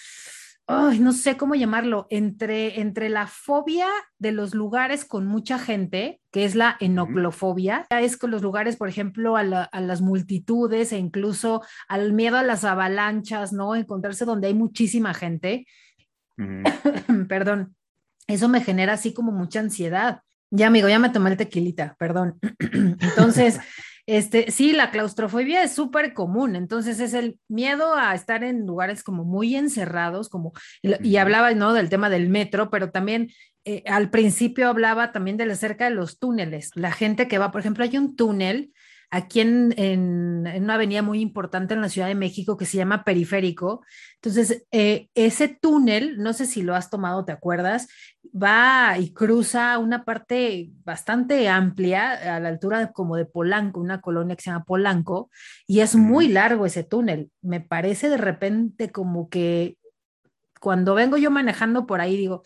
[0.70, 6.44] no sé cómo llamarlo, entre, entre la fobia de los lugares con mucha gente, que
[6.44, 12.12] es la enoclofobia, es con los lugares, por ejemplo, a, las multitudes e incluso al
[12.12, 13.74] miedo a las avalanchas, ¿no?
[13.74, 15.66] Encontrarse donde hay muchísima gente.
[17.28, 17.74] perdón,
[18.26, 20.22] eso me genera así como mucha ansiedad.
[20.50, 22.38] Ya, amigo, ya me tomé el tequilita, perdón.
[22.72, 23.60] Entonces,
[24.10, 29.04] este, sí, la claustrofobia es súper común, entonces es el miedo a estar en lugares
[29.04, 31.72] como muy encerrados, como, y hablaba, ¿no?
[31.72, 33.30] Del tema del metro, pero también
[33.64, 36.70] eh, al principio hablaba también de la cerca de los túneles.
[36.74, 38.72] La gente que va, por ejemplo, hay un túnel
[39.10, 43.84] aquí en, una avenida muy importante en la Ciudad de México que se llama Periférico.
[44.16, 47.88] Entonces, eh, ese túnel, no sé si lo has tomado, ¿te acuerdas?
[48.24, 54.36] Va y cruza una parte bastante amplia a la altura como de Polanco, una colonia
[54.36, 55.30] que se llama Polanco,
[55.66, 57.30] y es muy largo ese túnel.
[57.42, 59.76] Me parece de repente como que
[60.60, 62.42] cuando vengo yo manejando por ahí, digo,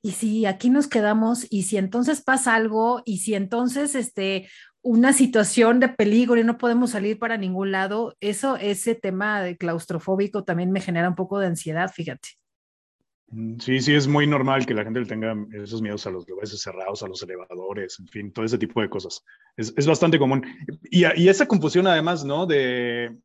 [0.00, 4.48] y si aquí nos quedamos, y si entonces pasa algo, y si entonces este,
[4.86, 9.56] una situación de peligro y no podemos salir para ningún lado, eso, ese tema de
[9.56, 12.28] claustrofóbico también me genera un poco de ansiedad, fíjate.
[13.26, 16.56] Mm, sí, sí, es muy normal que la gente tenga esos miedos a los lugares
[16.62, 19.24] cerrados, a los elevadores, en fin, todo ese tipo de cosas.
[19.56, 20.46] Es, es bastante común.
[20.84, 22.46] Y, y, esa confusión además, ¿no?
[22.46, 23.16] De,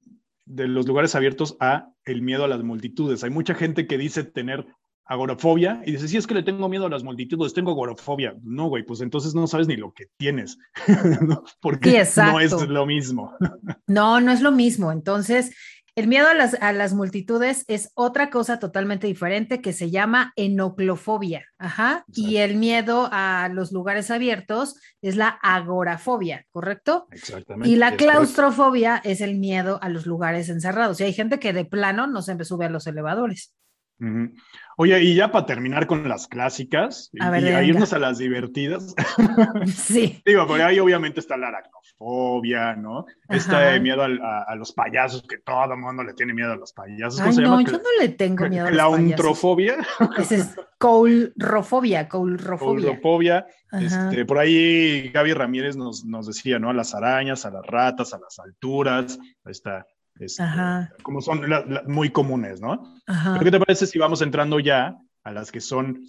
[0.45, 3.23] de los lugares abiertos a el miedo a las multitudes.
[3.23, 4.65] Hay mucha gente que dice tener
[5.11, 8.33] agorafobia y dices, sí, es que le tengo miedo a las multitudes, tengo agorafobia.
[8.43, 10.57] No, güey, pues entonces no sabes ni lo que tienes,
[11.61, 13.33] porque no es lo mismo.
[13.87, 14.91] no, no es lo mismo.
[14.91, 15.51] Entonces,
[15.95, 20.31] el miedo a las, a las, multitudes es otra cosa totalmente diferente que se llama
[20.37, 21.45] enoclofobia.
[21.57, 22.05] Ajá.
[22.13, 27.07] Y el miedo a los lugares abiertos es la agorafobia, ¿correcto?
[27.11, 27.69] Exactamente.
[27.69, 31.01] Y la claustrofobia es el miedo a los lugares encerrados.
[31.01, 33.53] Y hay gente que de plano no se sube a los elevadores.
[34.77, 38.95] Oye, y ya para terminar con las clásicas y, a irnos a las divertidas.
[39.67, 40.21] Sí.
[40.25, 43.05] Digo, por ahí obviamente está la aracnofobia, ¿no?
[43.29, 46.73] Está de miedo a, los payasos, que todo el mundo le tiene miedo a los
[46.73, 47.19] payasos.
[47.21, 48.99] Ay, no, yo no le tengo miedo a los payasos.
[48.99, 49.77] La untrofobia.
[50.17, 53.45] Esa es coulrofobia, coulrofobia.
[53.71, 56.69] Este, por ahí Gaby Ramírez nos, nos decía, ¿no?
[56.69, 59.19] A las arañas, a las ratas, a las alturas.
[59.43, 59.85] Ahí está
[60.19, 60.43] este,
[61.03, 61.41] como son
[61.87, 62.95] muy comunes, ¿no?
[63.41, 66.05] ¿Qué te parece si vamos entrando ya a las que son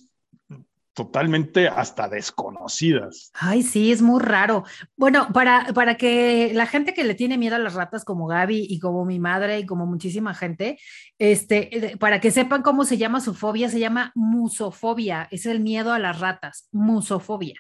[0.95, 3.31] totalmente hasta desconocidas?
[3.35, 4.65] Ay, sí, es muy raro.
[4.97, 8.67] Bueno, para, para que la gente que le tiene miedo a las ratas como Gaby
[8.69, 10.79] y como mi madre y como muchísima gente,
[11.19, 15.93] este, para que sepan cómo se llama su fobia, se llama musofobia, es el miedo
[15.93, 17.55] a las ratas, musofobia.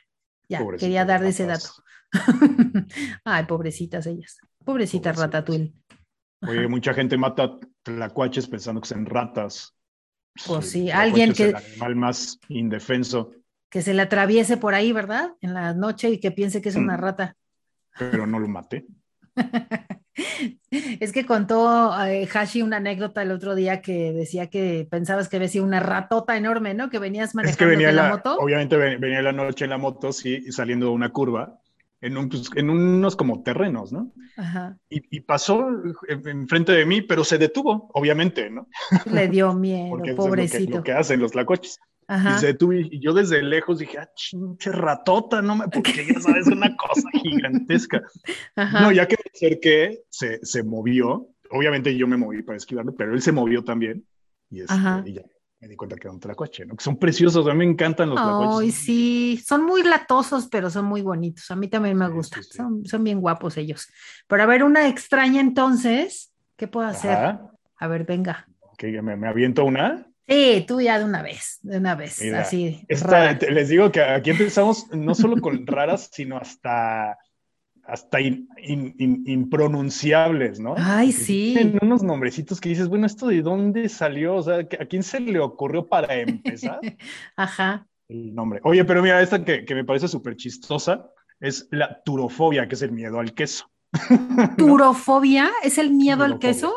[0.49, 1.71] Ya, quería dar ese dato.
[3.25, 4.37] Ay, pobrecitas ellas.
[4.65, 5.73] Pobrecita Ratatouille.
[6.49, 9.75] Oye, mucha gente mata tlacuaches pensando que son ratas.
[10.47, 11.45] Pues sí, alguien que...
[11.45, 13.33] Es el animal más indefenso.
[13.71, 15.33] Que se le atraviese por ahí, ¿verdad?
[15.41, 17.01] En la noche y que piense que es una mm.
[17.01, 17.37] rata.
[17.99, 18.87] Pero no lo maté.
[20.71, 25.37] es que contó eh, Hashi una anécdota el otro día que decía que pensabas que
[25.37, 26.91] había una ratota enorme, ¿no?
[26.91, 28.37] Que venías manejando es que venía la, moto.
[28.39, 31.62] Obviamente venía la noche en la moto, sí, saliendo de una curva
[32.03, 34.13] en, pues, en unos como terrenos, ¿no?
[34.37, 34.77] Ajá.
[34.91, 35.65] Y, pasó
[36.09, 38.69] enfrente de mí, pero se detuvo, obviamente, ¿no?
[39.11, 40.79] Le dio miedo, pobrecito.
[40.79, 41.79] lo, que, hacen los lacoches.
[42.09, 42.37] Ajá.
[42.37, 46.21] Y se detuvo y yo desde lejos dije, ah, chinche ratota, no me, porque ya
[46.21, 48.03] sabes, una cosa gigantesca.
[48.57, 48.81] Ajá.
[48.81, 51.29] No, ya que me acerqué, se, se movió.
[51.51, 54.05] Obviamente yo me moví para esquivarlo, pero él se movió también.
[54.51, 54.75] Y, este,
[55.07, 55.23] y ya
[55.63, 56.75] me di cuenta que era un tlacuache, ¿no?
[56.75, 58.61] Que son preciosos, a mí me encantan los tlacuaches.
[58.61, 61.49] Ay, sí, son muy latosos, pero son muy bonitos.
[61.53, 63.89] A mí también me gustan, Son, son, bien guapos ellos.
[64.27, 67.39] Pero a ver, una extraña entonces, ¿qué puedo hacer?
[67.77, 68.49] A ver, venga.
[68.73, 70.05] Ok, ¿me, me aviento una?
[70.27, 72.85] Sí, tú ya de una vez, de una vez, así.
[72.89, 77.19] les digo que aquí empezamos no solo con raras, sino hasta
[77.85, 80.75] hasta impronunciables, ¿no?
[80.77, 81.55] Ay, sí.
[81.55, 84.37] Tienen unos nombrecitos que dices, bueno, ¿esto de dónde salió?
[84.37, 86.81] O sea, ¿a quién se le ocurrió para empezar?
[87.37, 87.87] Ajá.
[88.09, 88.61] El nombre.
[88.65, 92.93] Oye, pero mira, esta que, me parece súper chistosa es la turofobia, que es el
[92.93, 93.69] miedo al queso.
[94.57, 95.51] ¿Turofobia?
[95.63, 96.73] ¿Es el miedo al queso?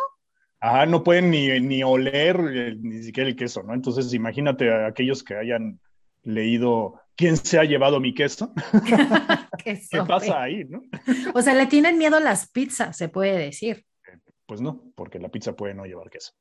[0.59, 3.73] Ajá, no pueden ni, ni oler eh, ni siquiera el queso, ¿no?
[3.73, 5.79] Entonces, imagínate a aquellos que hayan
[6.23, 8.53] leído ¿Quién se ha llevado mi queso?
[9.63, 10.83] ¿Qué pasa ahí, no?
[11.33, 13.85] O sea, le tienen miedo las pizzas, se puede decir.
[14.45, 16.33] Pues no, porque la pizza puede no llevar queso.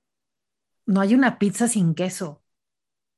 [0.87, 2.44] No hay una pizza sin queso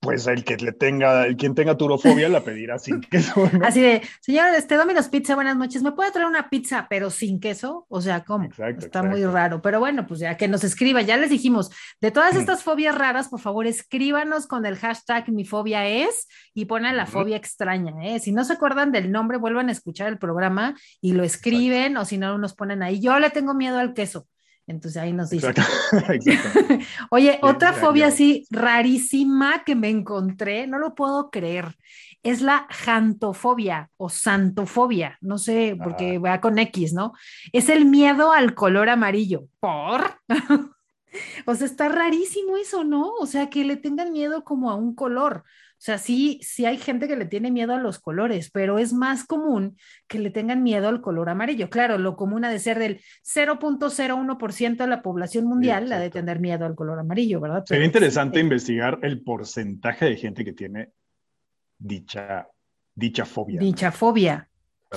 [0.06, 3.50] pues el que le tenga, el quien tenga turofobia la pedirá sin queso.
[3.62, 7.40] Así de, señor, este Domino's Pizza, buenas noches, ¿me puede traer una pizza pero sin
[7.40, 7.86] queso?
[7.88, 8.48] O sea, ¿cómo?
[8.78, 12.34] Está muy raro, pero bueno, pues ya que nos escriba, ya les dijimos, de todas
[12.34, 12.38] mm.
[12.38, 17.06] estas fobias raras, por favor, escríbanos con el hashtag mi fobia es y ponen la
[17.06, 18.20] fobia extraña, ¿eh?
[18.20, 22.04] Si no se acuerdan del nombre, vuelvan a escuchar el programa y lo escriben o
[22.04, 24.26] si no, nos ponen ahí, yo le tengo miedo al queso.
[24.66, 25.52] Entonces ahí nos dice.
[27.10, 31.76] Oye, otra fobia así rarísima que me encontré, no lo puedo creer,
[32.22, 37.12] es la jantofobia o santofobia, no sé, porque va con X, ¿no?
[37.52, 39.44] Es el miedo al color amarillo.
[39.60, 40.18] ¿Por?
[41.46, 43.12] o sea, está rarísimo eso, ¿no?
[43.20, 45.44] O sea, que le tengan miedo como a un color.
[45.86, 48.92] O sea, sí, sí hay gente que le tiene miedo a los colores, pero es
[48.92, 49.76] más común
[50.08, 51.70] que le tengan miedo al color amarillo.
[51.70, 56.40] Claro, lo común ha de ser del 0.01% de la población mundial, la de tener
[56.40, 57.64] miedo al color amarillo, ¿verdad?
[57.66, 60.90] Sería interesante investigar el porcentaje de gente que tiene
[61.78, 62.48] dicha,
[62.92, 63.60] dicha fobia.
[63.60, 64.48] Dicha fobia.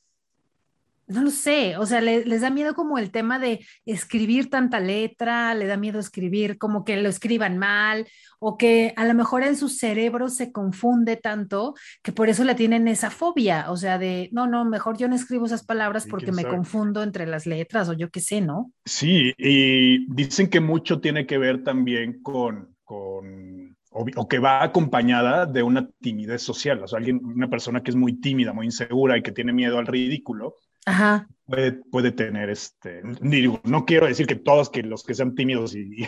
[1.06, 5.54] no lo sé, o sea, les da miedo como el tema de escribir tanta letra,
[5.54, 8.06] le da miedo escribir como que lo escriban mal
[8.38, 12.54] o que a lo mejor en su cerebro se confunde tanto que por eso le
[12.54, 16.32] tienen esa fobia, o sea, de, no, no, mejor yo no escribo esas palabras porque
[16.32, 18.72] me confundo entre las letras o yo qué sé, ¿no?
[18.84, 25.46] Sí, y dicen que mucho tiene que ver también con, con o, que va acompañada
[25.46, 29.16] de una timidez social, o sea, alguien, una persona que es muy tímida, muy insegura
[29.16, 30.56] y que tiene miedo al ridículo
[30.86, 31.28] Ajá.
[31.46, 35.74] Puede, puede tener este, digo, no quiero decir que todos que los que sean tímidos
[35.74, 36.06] y,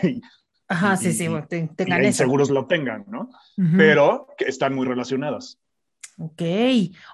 [0.68, 1.28] Ajá, sí, sí,
[1.76, 3.30] tengan y seguros lo tengan, ¿no?
[3.76, 5.60] Pero que están muy relacionadas.
[6.18, 6.42] Ok.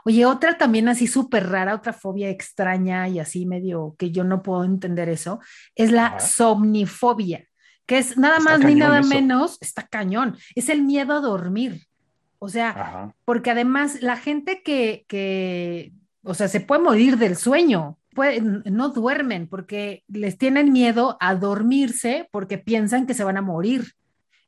[0.05, 4.43] Oye, otra también así súper rara, otra fobia extraña y así medio que yo no
[4.43, 5.41] puedo entender eso,
[5.75, 7.47] es la somnifobia,
[7.85, 11.87] que es nada más ni nada menos, está cañón, es el miedo a dormir.
[12.39, 17.99] O sea, porque además la gente que, que o sea, se puede morir del sueño,
[18.65, 23.93] no duermen porque les tienen miedo a dormirse porque piensan que se van a morir.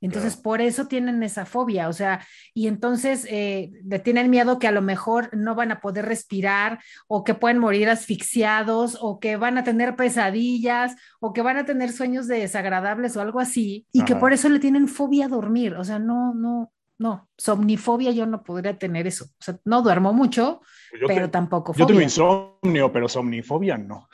[0.01, 2.21] Entonces, por eso tienen esa fobia, o sea,
[2.53, 6.79] y entonces eh, le tienen miedo que a lo mejor no van a poder respirar
[7.07, 11.65] o que pueden morir asfixiados o que van a tener pesadillas o que van a
[11.65, 15.73] tener sueños desagradables o algo así, y que por eso le tienen fobia a dormir,
[15.73, 19.25] o sea, no, no, no, somnifobia yo no podría tener eso.
[19.25, 21.83] O sea, no duermo mucho, pues pero tampoco fobia.
[21.83, 24.09] Yo tengo insomnio, pero somnifobia no.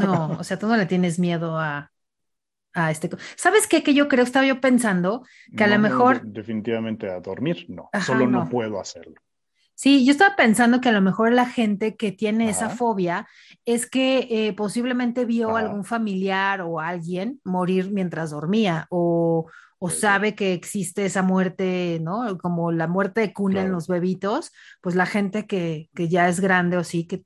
[0.00, 1.90] No, o sea, tú no le tienes miedo a,
[2.74, 3.10] a este.
[3.36, 3.82] ¿Sabes qué?
[3.82, 5.24] Que yo creo, estaba yo pensando
[5.56, 6.22] que a lo mejor.
[6.22, 7.90] definitivamente a dormir, no.
[8.04, 8.48] Solo no.
[8.48, 9.14] puedo hacerlo.
[9.74, 13.26] Sí, yo estaba pensando que a lo mejor la gente que tiene esa fobia
[13.64, 19.50] es que eh, posiblemente vio a algún familiar o alguien morir mientras dormía o,
[19.84, 22.38] o sabe que existe esa muerte, ¿no?
[22.38, 26.76] Como la muerte de cuna en los bebitos, pues la gente que, ya es grande
[26.76, 27.24] o sí, que,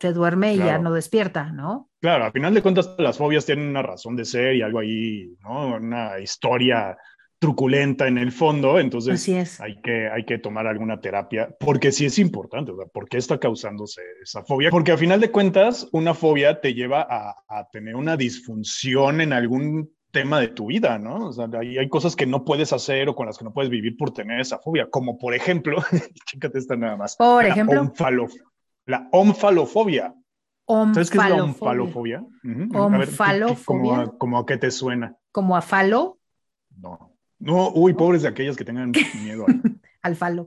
[0.00, 1.88] se duerme y ya no despierta, ¿no?
[2.00, 5.32] Claro, al final de cuentas las fobias tienen una razón de ser y algo ahí,
[5.44, 5.76] ¿no?
[5.76, 6.98] Una historia
[7.38, 9.60] truculenta en el fondo, entonces Así es.
[9.60, 13.18] hay que, hay que tomar alguna terapia, porque sí es importante, o sea, ¿por qué
[13.18, 14.70] está causándose esa fobia?
[14.70, 19.32] Porque al final de cuentas, una fobia te lleva a, a tener una disfunción en
[19.32, 21.26] algún tema de tu vida, ¿no?
[21.28, 23.70] O sea, hay, hay cosas que no puedes hacer o con las que no puedes
[23.70, 25.82] vivir por tener esa fobia, como por ejemplo,
[26.26, 27.82] chécate esta nada más, Por la ejemplo,
[28.86, 30.14] la onfalofobia.
[30.68, 32.24] ¿Sabes qué es la omfalofobia.
[33.64, 35.16] ¿cómo, a- cómo a qué te suena?
[35.32, 36.18] Como a falo,
[36.78, 37.08] No.
[37.38, 38.92] No, uy, pobres de aquellas que tengan
[39.24, 39.44] miedo.
[39.48, 40.46] al- al falo.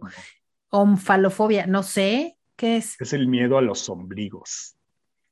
[0.69, 2.95] Omfalofobia, no sé, ¿qué es?
[2.99, 4.75] es el miedo a los ombligos.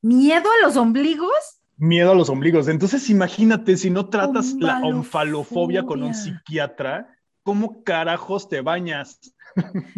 [0.02, 1.62] ¿Miedo a los ombligos?
[1.78, 2.68] Miedo a los ombligos.
[2.68, 4.96] Entonces, imagínate, si no tratas la Ombalofobia.
[4.96, 9.20] onfalofobia con un psiquiatra, ¿cómo carajos te bañas?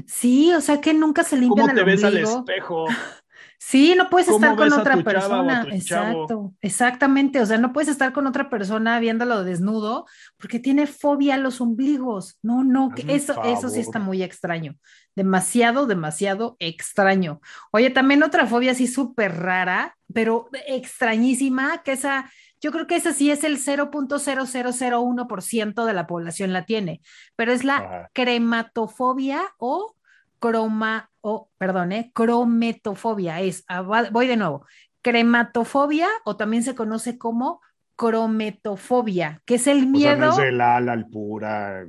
[0.05, 2.86] Sí, o sea que nunca se limpian ¿Cómo el te ves al espejo?
[3.68, 5.63] Sí, no puedes ¿Cómo estar con otra persona.
[5.63, 5.74] chavo?
[5.74, 7.41] Exacto, exactamente.
[7.41, 10.05] O sea, no puedes estar con otra persona viéndolo desnudo
[10.38, 12.38] porque tiene fobia a los ombligos.
[12.43, 14.76] No, no, que eso, eso sí está muy extraño.
[15.16, 17.41] Demasiado, demasiado extraño.
[17.72, 23.13] Oye, también otra fobia así súper rara, pero extrañísima, que esa, yo creo que esa
[23.13, 27.01] sí es el 0.0001% de la población la tiene,
[27.36, 28.11] pero es la Ajá.
[28.13, 29.95] crematofobia o
[30.39, 32.11] croma, o, perdón, ¿eh?
[32.13, 33.41] crometofobia.
[33.41, 34.67] Es, ah, voy de nuevo,
[35.01, 37.61] crematofobia o también se conoce como
[37.95, 40.17] crometofobia, que es el O sea, miedo.
[40.17, 41.84] no es el ala, alpura.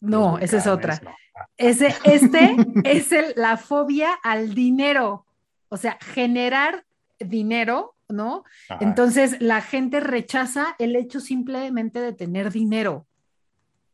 [0.00, 0.98] No, esa es otra.
[1.04, 1.12] no.
[1.56, 5.24] Ese, este es el, la fobia al dinero,
[5.68, 6.84] o sea, generar
[7.20, 8.42] dinero, ¿no?
[8.68, 8.84] Ajá.
[8.84, 13.06] Entonces la gente rechaza el hecho simplemente de tener dinero.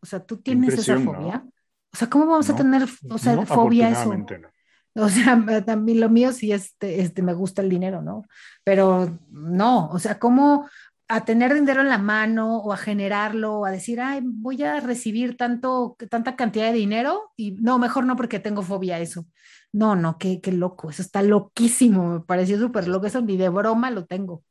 [0.00, 1.44] O sea, ¿tú tienes esa fobia?
[1.92, 4.16] O sea, ¿cómo vamos a tener, o sea, fobia a eso?
[4.16, 4.55] no.
[5.00, 8.24] O sea, también lo mío sí este, este, me gusta el dinero, ¿no?
[8.64, 10.68] Pero no, o sea, ¿cómo
[11.08, 14.80] a tener dinero en la mano o a generarlo, o a decir, ay, voy a
[14.80, 17.30] recibir tanto, tanta cantidad de dinero?
[17.36, 19.26] Y no, mejor no porque tengo fobia a eso.
[19.70, 23.50] No, no, qué, qué loco, eso está loquísimo, me pareció súper loco, eso ni de
[23.50, 24.42] broma lo tengo.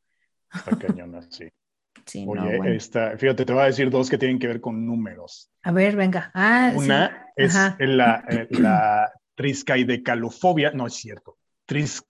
[0.54, 1.48] Está cañona, sí.
[2.04, 2.72] Sí, no, Oye, bueno.
[2.72, 5.50] esta, fíjate, te voy a decir dos que tienen que ver con números.
[5.64, 6.30] A ver, venga.
[6.34, 6.78] Ah, sí.
[6.78, 12.02] Una es la, eh, la triscaidecalofobia, no es cierto, tris,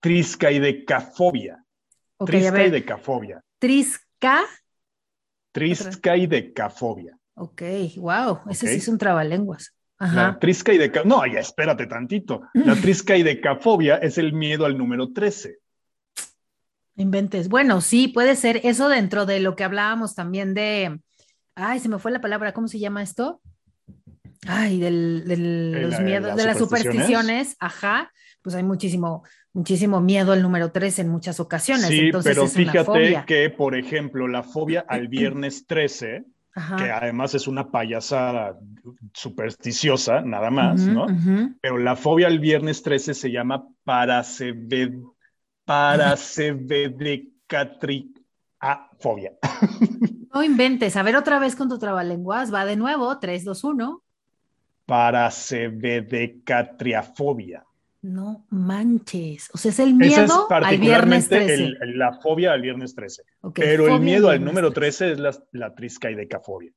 [0.00, 1.64] triscaidecafobia,
[2.18, 2.42] Ok, a ver.
[2.42, 4.44] triscaidecafobia, Trisca.
[5.52, 7.18] triscaidecafobia.
[7.34, 7.62] Ok,
[7.96, 9.74] wow, ese sí es un trabalenguas.
[9.98, 10.38] La Ajá.
[10.38, 12.42] triscaideca, no, ya espérate tantito.
[12.54, 15.58] La triscaidecafobia es el miedo al número 13.
[16.96, 17.48] Inventes.
[17.48, 21.00] Bueno, sí, puede ser eso dentro de lo que hablábamos también de,
[21.56, 23.40] ay, se me fue la palabra, ¿cómo se llama esto?
[24.46, 27.56] Ay, del, del- los la- miedos, de las supersticiones.
[27.58, 28.10] ajá,
[28.42, 32.56] pues hay muchísimo, muchísimo miedo al número 3 en muchas ocasiones, Sí, entonces pero es
[32.56, 33.24] una fíjate fobia.
[33.24, 36.24] que, por ejemplo, la fobia al viernes 13,
[36.78, 38.56] que además es una payasada
[39.12, 41.06] supersticiosa, nada más, ¿no?
[41.60, 44.92] Pero la fobia al viernes 13 se llama paraseved,
[45.64, 48.04] parasevedecatria
[50.34, 54.02] No inventes, a ver otra vez con tu trabalenguas, va de nuevo, 3, 2, 1.
[54.86, 57.64] Parasevedecatriafobia.
[58.02, 61.64] No manches, o sea, es el Esa es miedo al viernes particularmente 13.
[61.64, 63.22] el- la fobia al viernes 13.
[63.40, 65.06] Ok, Pero el miedo al número 13.
[65.06, 66.70] 13 es la, la triscaidecafobia.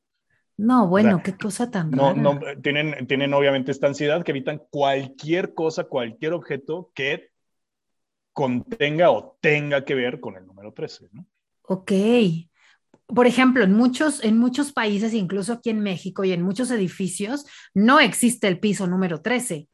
[0.56, 2.22] No, bueno, sea, qué cosa tan No, rara.
[2.22, 7.30] no, tienen, tienen obviamente esta ansiedad que evitan cualquier cosa, cualquier objeto que
[8.32, 11.26] contenga o tenga que ver con el número 13, ¿no?
[11.64, 11.92] Ok.
[13.08, 17.46] Por ejemplo, en muchos, en muchos países, incluso aquí en México y en muchos edificios,
[17.74, 19.68] no existe el piso número 13.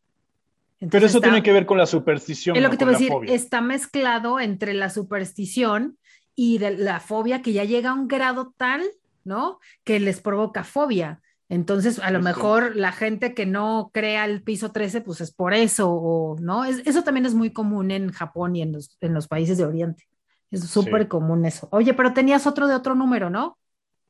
[0.79, 2.97] Pero eso está- tiene que ver con la superstición, Es lo que te voy a
[2.97, 3.33] decir, fobia.
[3.33, 5.97] está mezclado entre la superstición
[6.35, 8.81] y de la fobia que ya llega a un grado tal,
[9.23, 9.59] ¿no?
[9.83, 11.21] Que les provoca fobia.
[11.49, 12.25] Entonces, a lo Sí, sí.
[12.25, 16.65] mejor la gente que no crea el piso 13, pues es por eso, o, ¿no?
[16.65, 19.65] Es- eso también es muy común en Japón y en los, en los países de
[19.65, 20.05] Oriente.
[20.53, 21.07] Es súper Sí.
[21.09, 21.67] común eso.
[21.71, 23.57] Oye, pero tenías otro de otro número, ¿no?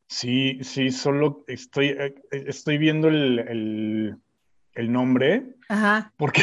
[0.07, 4.15] Sí, sí, solo estoy, eh, estoy viendo el, el-
[4.75, 6.41] el nombre Ajá, porque,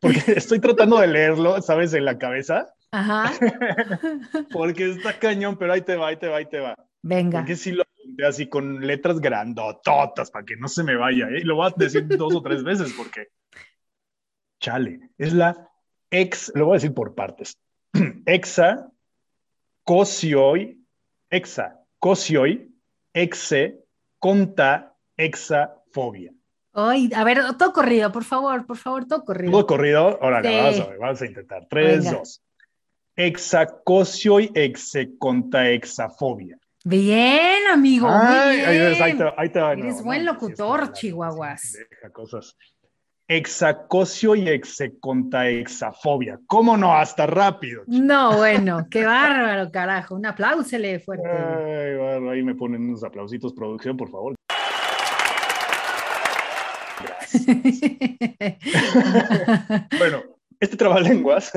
[0.00, 1.94] porque estoy tratando de leerlo, ¿sabes?
[1.94, 3.32] En la cabeza, ajá.
[4.52, 6.76] porque está cañón, pero ahí te va, ahí te va, ahí te va.
[7.02, 7.38] Venga.
[7.40, 11.38] Porque sí lo apunté así con letras grandototas para que no se me vaya, ¿eh?
[11.40, 13.28] Y lo voy a decir dos o tres veces porque,
[14.60, 15.68] chale, es la
[16.10, 17.58] ex, lo voy a decir por partes,
[18.26, 18.90] exa,
[19.84, 20.78] cosioi,
[21.30, 22.68] exa, cosioi,
[23.12, 23.78] exe,
[24.18, 26.32] conta, exafobia.
[26.72, 29.52] Ay, a ver, todo corrido, por favor, por favor, todo corrido.
[29.52, 30.56] Todo corrido, órale, Sí.
[30.56, 31.66] vamos a ver, vamos a intentar.
[31.70, 32.18] Tres, Venga.
[32.18, 32.42] dos.
[33.16, 36.58] Exacosio y execontaexafobia.
[36.84, 38.08] Bien, amigo.
[38.10, 39.02] Ay, muy bien.
[39.02, 41.78] ahí te- ahí te va, Eres no, buen no, locutor, Chihuahuas.
[41.90, 42.56] deja cosas.
[43.26, 46.38] Exacosio y execontaexafobia.
[46.46, 46.94] ¿Cómo no?
[46.94, 47.82] Hasta rápido.
[47.86, 50.14] No, bueno, qué bárbaro, carajo.
[50.14, 51.26] Un aplausele fuerte.
[51.26, 54.34] Ay, bueno, ahí me ponen unos aplausitos, producción, por favor.
[59.98, 60.22] Bueno,
[60.60, 61.50] este trabalenguas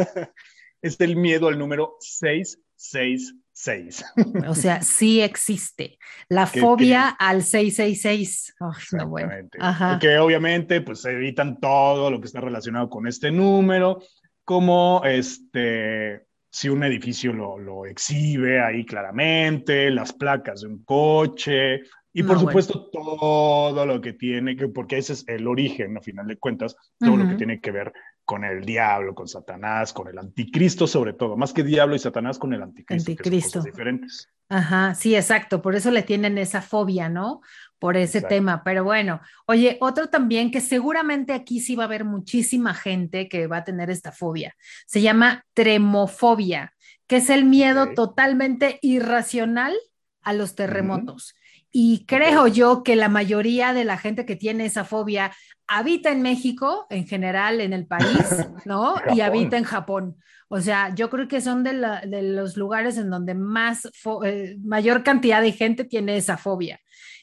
[0.82, 4.06] es el miedo al número 666.
[4.48, 5.98] o sea, sí existe.
[6.30, 8.56] La Que- fobia al 666.
[8.60, 9.32] Ay, no, bueno.
[9.60, 9.92] Ajá.
[9.94, 14.02] Porque obviamente pues se evitan todo lo que está relacionado con este número,
[14.44, 21.82] como este, si un edificio lo, lo exhibe ahí claramente, las placas de un coche
[22.14, 22.50] y por No, bueno.
[22.50, 26.76] supuesto todo lo que tiene que, porque ese es el origen, a final de cuentas,
[27.00, 27.94] todo lo que tiene que ver
[28.28, 32.38] con el diablo, con Satanás, con el anticristo sobre todo, más que diablo y Satanás
[32.38, 33.60] con el anticristo, que son Anticristo.
[33.60, 34.30] cosas diferentes.
[34.50, 35.62] Ajá, sí, exacto.
[35.62, 37.40] Por eso le tienen esa fobia, ¿no?
[37.80, 38.36] Por ese Exacto.
[38.36, 38.64] tema.
[38.66, 43.48] Pero bueno, oye, otro también que seguramente aquí sí va a haber muchísima gente que
[43.48, 44.54] va a tener esta fobia.
[44.86, 46.74] Se llama tremofobia,
[47.08, 49.74] que es el miedo totalmente irracional
[50.22, 51.34] a los terremotos.
[51.80, 55.32] Y creo yo que la mayoría de la gente que tiene esa fobia
[55.68, 58.08] habita en México, en general en el país,
[58.66, 58.96] ¿no?
[59.14, 60.16] Y habita en Japón.
[60.48, 63.88] O sea, yo creo que son de, la- de los lugares en donde más
[64.26, 66.80] eh, mayor cantidad de gente tiene esa fobia.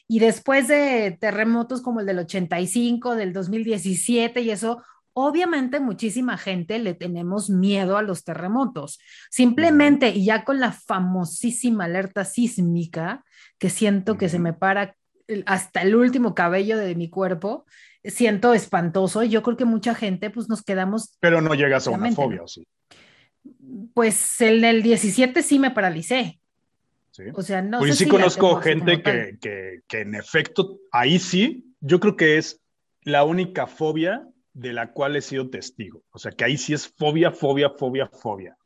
[0.07, 4.81] Y después de terremotos como el del 85, del 2017 y eso,
[5.11, 8.99] obviamente muchísima gente le tenemos miedo a los terremotos.
[9.29, 13.25] Simplemente, y ya con la famosísima alerta sísmica,
[13.57, 14.95] que siento que se me para
[15.45, 17.65] hasta el último cabello de mi cuerpo,
[18.03, 21.91] siento espantoso y yo creo que mucha gente pues nos quedamos, Pero no llegas a
[21.91, 22.43] una fobia.
[22.43, 22.67] ¿o sí?
[23.93, 26.39] pues en el 17 sí me paralicé,
[27.11, 27.23] ¿Sí?
[27.33, 31.17] o sea, no Pues sé sí si conozco gente que, que, que en efecto, ahí
[31.19, 32.61] sí, yo creo que es
[33.01, 36.01] la única fobia de la cual he sido testigo.
[36.11, 38.57] O sea, que ahí sí es fobia, fobia, fobia, fobia.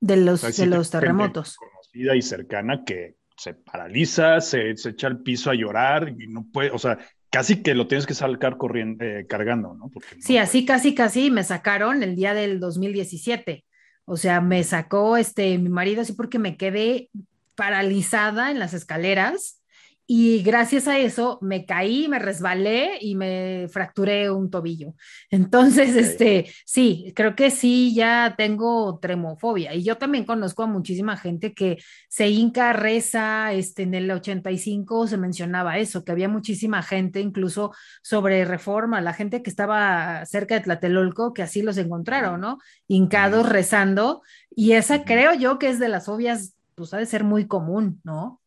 [0.00, 1.56] de los, O sea, de sí los terremotos.
[1.56, 6.46] Conocida y cercana que se paraliza, se, se echa al piso a llorar y no
[6.52, 6.98] puede, o sea,
[7.30, 9.88] casi que lo tienes que sacar corriendo, eh, cargando, ¿no?
[9.88, 13.64] Porque no Sí, así casi casi me sacaron el día del 2017.
[14.04, 17.08] O sea, me sacó este mi marido así porque me quedé
[17.54, 19.61] paralizada en las escaleras
[20.06, 24.94] y gracias a eso me caí, me resbalé y me fracturé un tobillo.
[25.30, 29.74] Entonces, este, sí, creo que sí, ya tengo tremofobia.
[29.74, 31.78] Y yo también conozco a muchísima gente que
[32.08, 37.72] se hinca, reza, este, en el 85 se mencionaba eso, que había muchísima gente, incluso
[38.02, 42.58] sobre reforma, la gente que estaba cerca de Tlatelolco, que así los encontraron, ¿no?
[42.88, 44.22] Hincados rezando.
[44.50, 48.00] Y esa creo yo que es de las fobias, pues ha de ser muy común,
[48.04, 48.41] ¿no?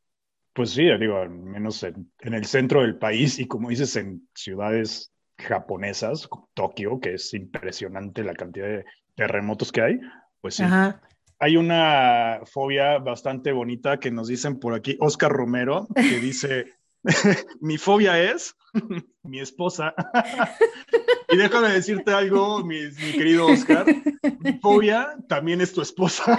[0.55, 4.25] Pues sí, digo, al menos en, en el centro del país y como dices, en
[4.33, 8.85] ciudades japonesas, Tokio, que es impresionante la cantidad de
[9.15, 9.99] terremotos que hay,
[10.39, 10.63] pues sí.
[10.63, 11.01] Ajá.
[11.39, 16.75] Hay una fobia bastante bonita que nos dicen por aquí, Oscar Romero, que dice,
[17.59, 18.55] mi fobia es
[19.23, 19.93] mi esposa.
[21.29, 23.85] y déjame decirte algo, mi, mi querido Oscar,
[24.39, 26.37] mi fobia también es tu esposa.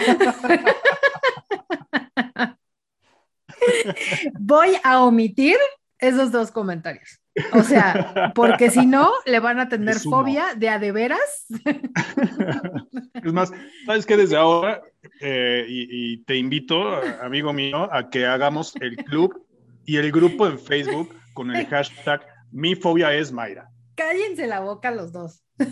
[4.38, 5.56] Voy a omitir
[5.98, 7.20] esos dos comentarios.
[7.52, 11.46] O sea, porque si no, le van a tener fobia de a de veras.
[13.22, 13.52] Es más,
[13.84, 14.16] ¿sabes qué?
[14.16, 14.80] Desde ahora,
[15.20, 16.80] eh, y, y te invito,
[17.20, 19.44] amigo mío, a que hagamos el club
[19.84, 23.68] y el grupo en Facebook con el hashtag Mi fobia es Mayra.
[23.96, 25.42] Cállense la boca los dos.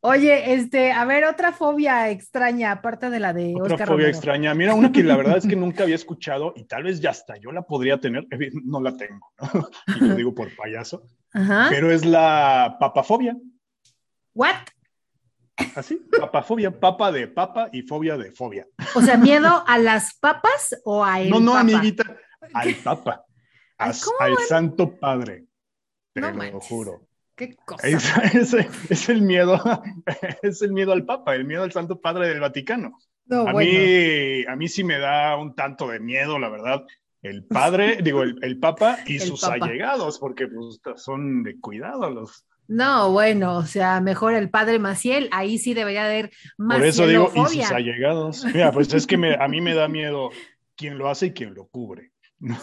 [0.00, 4.08] Oye, este, a ver, otra fobia extraña, aparte de la de Otra Oscar fobia Romero.
[4.08, 4.54] extraña.
[4.54, 7.36] Mira, una que la verdad es que nunca había escuchado y tal vez ya hasta
[7.36, 8.26] yo la podría tener.
[8.30, 9.68] Eh, No la tengo, ¿no?
[9.96, 11.02] Y lo digo por payaso.
[11.32, 11.66] Ajá.
[11.70, 13.36] Pero es la papafobia.
[14.34, 14.54] ¿What?
[15.74, 16.70] Así, papafobia.
[16.78, 18.66] Papa de papa y fobia de fobia.
[18.94, 21.60] O sea, miedo a las papas o a el No, no, papa?
[21.60, 22.04] amiguita.
[22.54, 23.24] Al papa.
[23.76, 24.36] Ay, As- ¿cómo al?
[24.48, 25.44] Santo Padre.
[26.20, 26.68] Te No lo manches.
[26.68, 27.00] juro.
[27.36, 27.86] Qué cosa.
[27.88, 28.04] Es,
[28.54, 29.60] es- es el miedo,
[30.42, 32.98] es el miedo al Papa, el miedo al Santo Padre del Vaticano.
[33.26, 33.70] No, a, bueno.
[33.70, 36.84] mí, a mí sí me da un tanto de miedo, la verdad,
[37.22, 39.64] el padre, digo, el, el Papa y El sus Papa.
[39.66, 42.44] allegados, porque pues, son de cuidado los.
[42.66, 47.06] No, bueno, o sea, mejor el padre Maciel, ahí sí debería haber más Por eso
[47.06, 48.44] digo, y sus allegados.
[48.44, 50.30] Mira, pues es que me- a mí me da miedo
[50.76, 52.12] quién lo hace y quién lo cubre.
[52.40, 52.56] ¿No?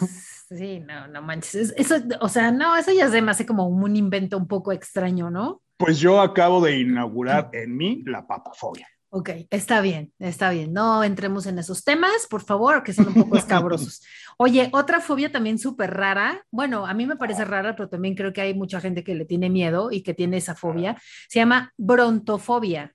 [0.50, 1.56] Sí, no, no manches.
[1.56, 4.72] Es- Eso, o sea, no, eso ya se me hace como un invento un poco
[4.72, 5.62] extraño, ¿no?
[5.78, 8.88] Pues yo acabo de inaugurar en mí la papafobia.
[9.10, 10.74] Ok, está bien, está bien.
[10.74, 14.02] No entremos en esos temas, por favor, que son un poco escabrosos.
[14.38, 16.44] Oye, otra fobia también súper rara.
[16.52, 19.26] Bueno, a mí me parece rara, pero también creo que hay mucha gente que le
[19.26, 20.98] tiene miedo y que tiene esa fobia.
[21.30, 22.94] Se llama brontofobia.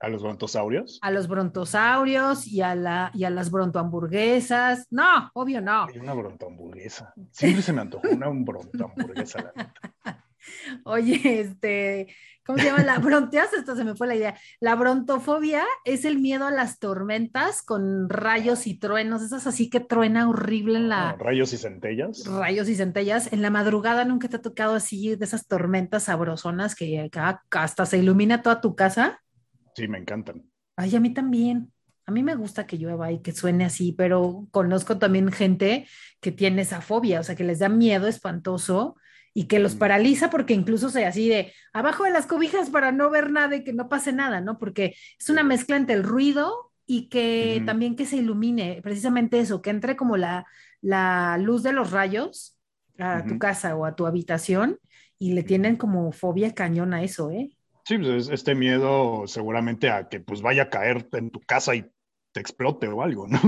[0.00, 0.98] ¿A los brontosaurios?
[1.02, 4.86] A los brontosaurios y a, la, y a las brontohamburguesas.
[4.90, 5.84] No, obvio no.
[5.84, 7.12] Hay una brontohamburguesa.
[7.30, 10.24] Siempre se me antojó una brontohamburguesa, la neta.
[10.84, 12.08] Oye, este,
[12.46, 12.82] ¿cómo se llama?
[12.82, 14.38] La bronteas, esto se me fue la idea.
[14.58, 19.80] La brontofobia es el miedo a las tormentas con rayos y truenos, esas así que
[19.80, 21.12] truena horrible en la...
[21.18, 22.24] rayos y centellas.
[22.26, 23.34] Rayos y centellas.
[23.34, 27.10] En la madrugada nunca te ha tocado así de esas tormentas sabrosonas que
[27.50, 29.20] hasta se ilumina toda tu casa.
[29.74, 30.44] Sí, me encantan.
[30.76, 31.72] Ay, a mí también.
[32.06, 35.86] A mí me gusta que llueva y que suene así, pero conozco también gente
[36.20, 38.96] que tiene esa fobia, o sea, que les da miedo espantoso
[39.32, 43.10] y que los paraliza porque incluso se así de abajo de las cobijas para no
[43.10, 44.58] ver nada y que no pase nada, ¿no?
[44.58, 49.62] Porque es una mezcla entre el ruido y que también que se ilumine, precisamente eso,
[49.62, 50.46] que entre como la,
[50.80, 52.58] la luz de los rayos
[52.98, 54.78] a tu casa o a tu habitación
[55.18, 57.56] y le tienen como fobia cañón a eso, ¿eh?
[57.90, 61.90] Sí, pues este miedo seguramente a que pues vaya a caer en tu casa y
[62.30, 63.40] te explote o algo, ¿no?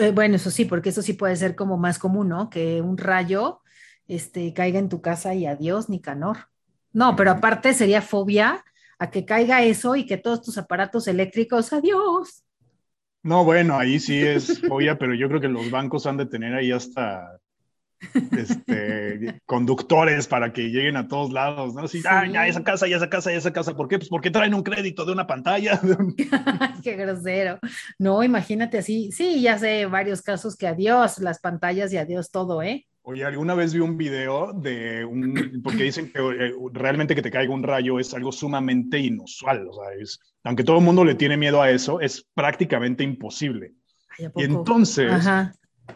[0.00, 2.48] Eh, bueno, eso sí, porque eso sí puede ser como más común, ¿no?
[2.48, 3.60] Que un rayo
[4.08, 6.48] este, caiga en tu casa y adiós, Nicanor.
[6.94, 8.64] No, pero aparte sería fobia
[8.98, 12.42] a que caiga eso y que todos tus aparatos eléctricos, adiós.
[13.22, 16.54] No, bueno, ahí sí es fobia, pero yo creo que los bancos han de tener
[16.54, 17.38] ahí hasta
[18.36, 21.82] este, conductores para que lleguen a todos lados, ¿no?
[21.82, 23.74] Así, ah, ya esa casa, ya esa casa, ya esa casa.
[23.74, 23.98] ¿Por qué?
[23.98, 25.80] Pues porque traen un crédito de una pantalla.
[26.82, 27.58] qué grosero.
[27.98, 29.12] No, imagínate así.
[29.12, 32.86] Sí, ya sé varios casos que adiós las pantallas y adiós todo, ¿eh?
[33.06, 37.30] Oye, alguna vez vi un video de un, porque dicen que eh, realmente que te
[37.30, 41.14] caiga un rayo es algo sumamente inusual, o sea, es, aunque todo el mundo le
[41.14, 43.74] tiene miedo a eso, es prácticamente imposible.
[44.18, 45.12] y entonces,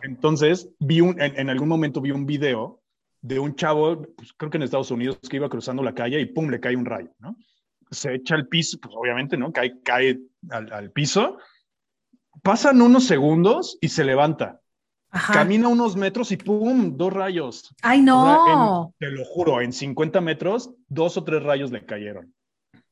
[0.02, 2.80] entonces, vi un, en, algún momento vi un video
[3.20, 6.26] de un chavo, pues, creo que en Estados Unidos, que iba cruzando la calle y
[6.26, 7.36] pum, le cae un rayo, ¿no?
[7.90, 9.50] Se echa al piso, pues obviamente, ¿no?
[9.50, 10.20] Cae, cae
[10.50, 11.38] al, piso.
[12.42, 14.60] Pasan unos segundos y se levanta.
[15.32, 16.98] Camina unos metros y ¡pum!
[16.98, 17.74] Dos rayos.
[17.80, 18.94] ¡Ay, no!
[18.98, 22.34] te lo juro, en 50 metros, dos o tres rayos le cayeron.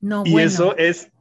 [0.00, 1.12] No, y eso es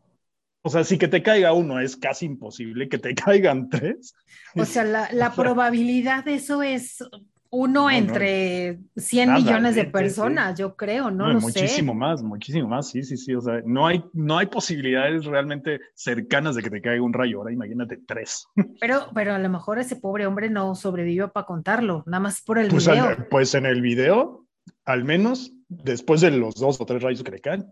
[0.66, 4.16] o sea, si que te caiga uno es casi imposible, que te caigan tres.
[4.55, 7.03] O sea, la, probabilidad de eso es
[7.51, 11.32] uno entre 100 millones de personas, yo creo, ¿no?
[11.32, 13.36] no muchísimo más, muchísimo más, sí, sí, sí.
[13.36, 17.38] O sea, no hay, no hay posibilidades realmente cercanas de que te caiga un rayo.
[17.38, 18.47] Ahora imagínate tres.
[18.82, 22.57] Pero, pero a lo mejor ese pobre hombre no sobrevivió para contarlo, nada más por
[22.57, 23.16] el pues video.
[23.30, 24.47] pues en el video,
[24.84, 27.72] al menos después de los dos o tres rayos que le caen,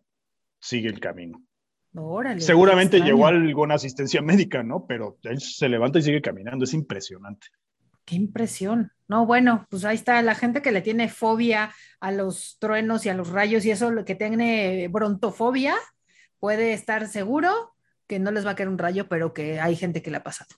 [0.59, 1.41] sigue el camino.
[2.39, 4.85] Seguramente llegó alguna asistencia médica, ¿no?
[4.87, 7.47] Pero él se levanta y sigue caminando, es impresionante.
[8.05, 8.91] Qué impresión.
[9.07, 13.09] No, bueno, pues ahí está la gente que le tiene fobia a los truenos y
[13.09, 15.75] a los rayos y eso, lo que tiene brontofobia,
[16.39, 17.75] puede estar seguro
[18.07, 20.23] que no les va a caer un rayo, pero que hay gente que le ha
[20.23, 20.49] pasado.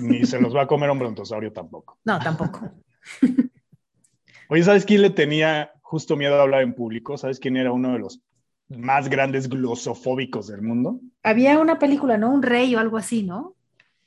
[0.00, 1.98] Ni se los va a comer un brontosaurio tampoco.
[2.04, 2.72] No, tampoco.
[4.48, 7.16] Oye, ¿sabes quién le tenía justo miedo a hablar en público?
[7.16, 8.20] ¿Sabes quién era uno de los
[8.70, 11.00] más grandes glosofóbicos del mundo.
[11.22, 12.32] Había una película, ¿no?
[12.32, 13.56] Un rey o algo así, ¿no?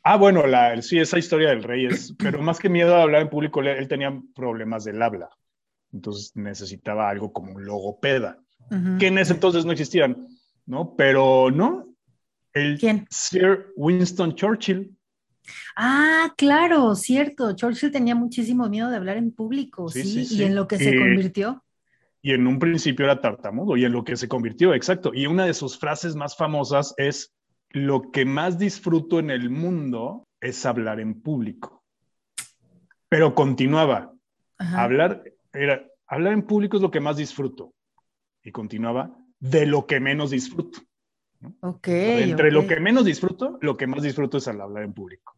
[0.03, 3.22] Ah, bueno, la, sí, esa historia del rey es, pero más que miedo a hablar
[3.22, 5.30] en público, él tenía problemas del habla.
[5.91, 8.39] Entonces necesitaba algo como un logopeda,
[8.97, 10.28] que en ese entonces no existían,
[10.66, 10.95] ¿no?
[10.95, 11.93] Pero no.
[12.53, 13.05] El ¿Quién?
[13.11, 14.97] Sir Winston Churchill.
[15.76, 17.51] Ah, claro, cierto.
[17.55, 21.62] Churchill tenía muchísimo miedo de hablar en público, sí, y en lo que se convirtió
[22.26, 25.11] y en un principio era tartamudo y en lo que se convirtió, exacto.
[25.13, 27.36] Y una de sus frases más famosas es,
[27.69, 31.84] lo que más disfruto en el mundo es hablar en público.
[33.09, 34.13] Pero continuaba,
[34.57, 37.74] hablar, era, hablar en público es lo que más disfruto.
[38.41, 40.80] Y continuaba, de lo que menos disfruto.
[41.59, 41.88] Ok.
[41.88, 45.36] Entre lo que menos disfruto, lo que más disfruto es al hablar en público.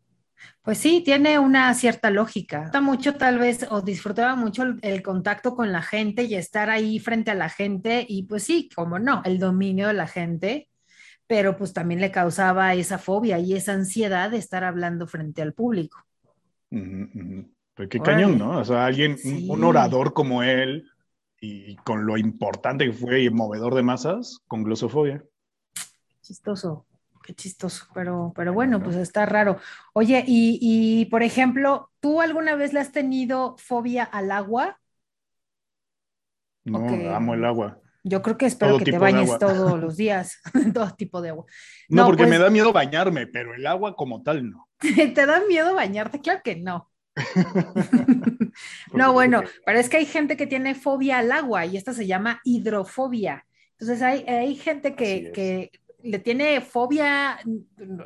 [0.61, 2.71] Pues sí, tiene una cierta lógica.
[2.81, 7.31] mucho tal vez o disfrutaba mucho el, contacto con la gente y estar ahí frente
[7.31, 10.69] a la gente y pues sí, como no, el dominio de la gente,
[11.27, 15.53] pero pues también le causaba esa fobia y esa ansiedad de estar hablando frente al
[15.53, 15.99] público.
[16.69, 18.59] Pues qué cañón, ¿no?
[18.59, 20.89] O sea, alguien, un orador como él
[21.39, 25.23] y con lo importante que fue y movedor de masas, con glosofobia.
[26.21, 26.87] Chistoso.
[27.25, 29.57] Qué chistoso, pero, pero bueno, pues está raro.
[29.93, 34.79] Oye, y, por ejemplo, ¿tú alguna vez le has tenido fobia al agua?
[36.65, 37.79] No, amo el agua.
[38.03, 40.39] Yo creo que espero que te bañes todos los días,
[40.75, 41.45] todo tipo de agua.
[41.89, 44.69] No, porque me pues da miedo bañarme, pero el agua como tal no.
[45.15, 46.21] ¿Te da miedo bañarte?
[46.21, 46.91] Claro que no.
[48.93, 52.05] no, bueno, pero es que hay gente que tiene fobia al agua y esta se
[52.05, 53.47] llama hidrofobia.
[53.79, 55.71] Entonces hay, hay gente que, que
[56.05, 57.39] le tiene fobia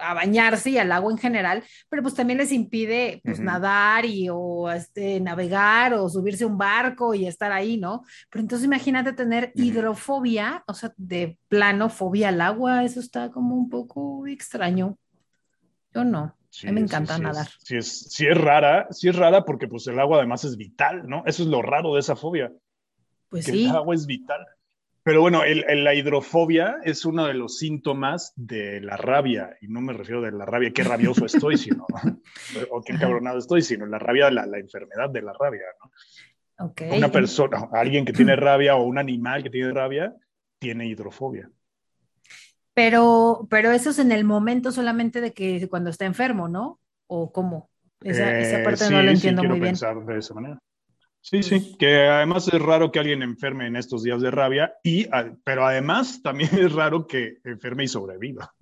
[0.01, 4.27] a bañarse y al agua en general, pero pues también les impide pues, nadar y
[4.31, 8.03] o este, navegar o subirse a un barco y estar ahí, ¿no?
[8.29, 13.55] Pero entonces imagínate tener hidrofobia, o sea, de plano fobia al agua, eso está como
[13.55, 14.97] un poco extraño.
[15.93, 17.47] Yo no, a mí me encanta nadar.
[17.59, 21.07] sí, es, sí es rara, sí es rara porque pues el agua además es vital,
[21.07, 21.23] ¿no?
[21.25, 22.51] Eso es lo raro de esa fobia.
[23.29, 23.65] Pues sí.
[23.65, 24.45] El agua es vital.
[25.03, 29.93] Pero bueno, la hidrofobia es uno de los síntomas de la rabia, y no me
[29.93, 31.85] refiero de la rabia, qué rabioso estoy, sino,
[32.69, 35.91] o qué encabronado estoy, sino la rabia, la, la enfermedad de la rabia, ¿no?
[36.71, 36.97] Okay.
[36.97, 40.13] Una persona, alguien que tiene rabia o un animal que tiene rabia,
[40.59, 41.49] tiene hidrofobia.
[42.73, 46.79] Pero, pero eso es en el momento solamente de que cuando está enfermo, ¿no?
[47.07, 47.69] ¿O cómo?
[48.01, 49.71] Esa, esa eh, parte no la entiendo muy bien.
[49.71, 50.59] Pensar de esa manera.
[51.21, 55.07] Sí, sí, que además es raro que alguien enferme en estos días de rabia, y,
[55.43, 58.53] pero además también es raro que enferme y sobreviva.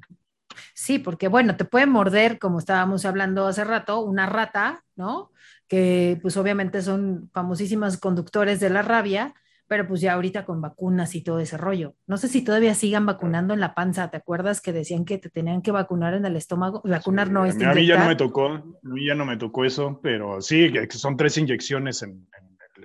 [0.73, 5.31] Sí, porque bueno, te puede morder, como estábamos hablando hace rato, una rata, ¿no?
[5.67, 9.35] Que pues obviamente son famosísimos conductores de la rabia,
[9.67, 11.95] pero pues ya ahorita con vacunas y todo ese rollo.
[12.07, 15.29] No sé si todavía sigan vacunando en la panza, ¿te acuerdas que decían que te
[15.29, 16.81] tenían que vacunar en el estómago?
[16.85, 17.61] Vacunar no es...
[17.61, 20.71] A mí ya no me tocó, a mí ya no me tocó eso, pero sí,
[20.71, 22.27] que son tres inyecciones en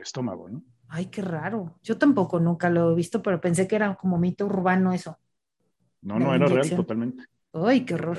[0.03, 0.62] estómago, ¿no?
[0.88, 1.78] Ay, qué raro.
[1.82, 5.18] Yo tampoco nunca lo he visto, pero pensé que era como mito urbano eso.
[6.03, 7.24] No, no, era real totalmente.
[7.53, 8.18] Ay, qué horror.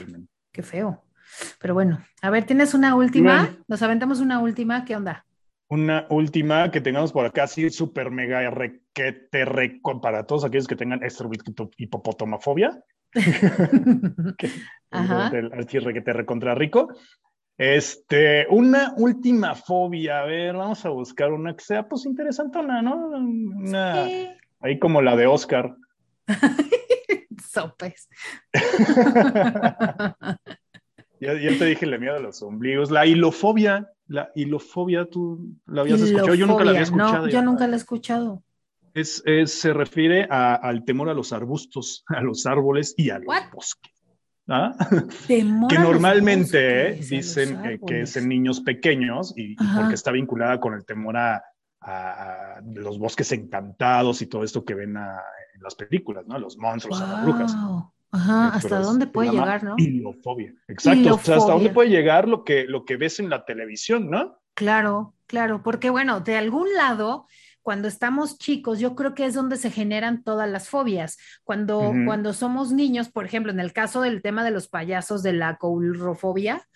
[0.52, 1.04] Qué feo.
[1.60, 3.58] Pero bueno, a ver, ¿tienes una última?
[3.68, 5.26] Nos aventamos una última, ¿qué onda?
[5.68, 10.76] Una última que tengamos por acá, así súper mega requete reco para todos aquellos que
[10.76, 11.02] tengan
[11.78, 12.84] hipopotomafobia.
[14.92, 15.28] Ajá.
[15.30, 16.90] El, el, requete recontra rico.
[17.58, 22.96] Este, una última fobia, a ver, vamos a buscar una que sea pues interesantona, ¿no?
[23.10, 24.08] Una,
[24.60, 25.76] Ahí como la de Oscar.
[27.52, 28.10] Sopes.
[31.20, 32.90] ya, ya, te dije le miedo a los ombligos.
[32.90, 36.34] La hilofobia, la hilofobia, ¿tú la habías escuchado?
[36.34, 37.26] Yo nunca la había escuchado.
[37.26, 38.44] No, yo nunca la he escuchado.
[38.96, 43.20] Es, es se refiere a, al temor a los arbustos, a los árboles y a
[43.20, 43.93] los bosques.
[44.50, 44.76] ¿Ah?
[45.28, 51.18] que normalmente dicen que es en niños pequeños y, porque está vinculada con el temor
[51.18, 51.42] a,
[52.76, 56.40] los bosques encantados y todo esto que ven en las películas, ¿no?
[56.40, 57.56] Los monstruos, a las brujas.
[58.12, 59.76] Ajá, hasta dónde puede llegar, ¿no?
[59.78, 60.54] Hilofobia.
[60.68, 64.40] Exacto, hasta dónde puede llegar lo que, lo que ves en la televisión, ¿no?
[64.54, 67.28] Claro, claro, porque bueno, de algún lado
[67.64, 71.18] cuando estamos chicos, yo creo que es donde se generan todas las fobias.
[71.44, 75.34] Cuando, cuando somos niños, por ejemplo, en el caso del tema de los payasos de
[75.34, 76.68] la coulrofobia,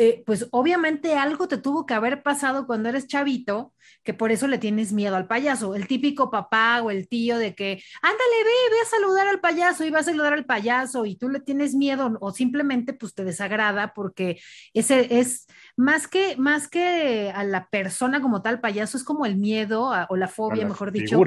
[0.00, 3.74] eh, pues obviamente algo te tuvo que haber pasado cuando eres chavito,
[4.04, 5.74] que por eso le tienes miedo al payaso.
[5.74, 9.84] El típico papá o el tío de que, ándale, ve, ve a saludar al payaso
[9.84, 13.24] y va a saludar al payaso y tú le tienes miedo o simplemente pues te
[13.24, 14.40] desagrada porque
[14.72, 19.36] ese es más que, más que a la persona como tal payaso, es como el
[19.36, 21.20] miedo o la fobia, mejor dicho,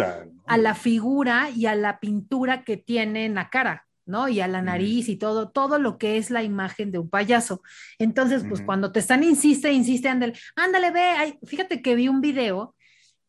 [0.47, 3.86] a la figura y a la pintura que tiene en la cara.
[4.06, 4.28] ¿No?
[4.28, 7.62] Y a la nariz y todo, todo lo que es la imagen de un payaso.
[7.99, 12.76] Entonces, pues cuando te están, insiste, insiste, ándale, ándale, ve, fíjate que vi un video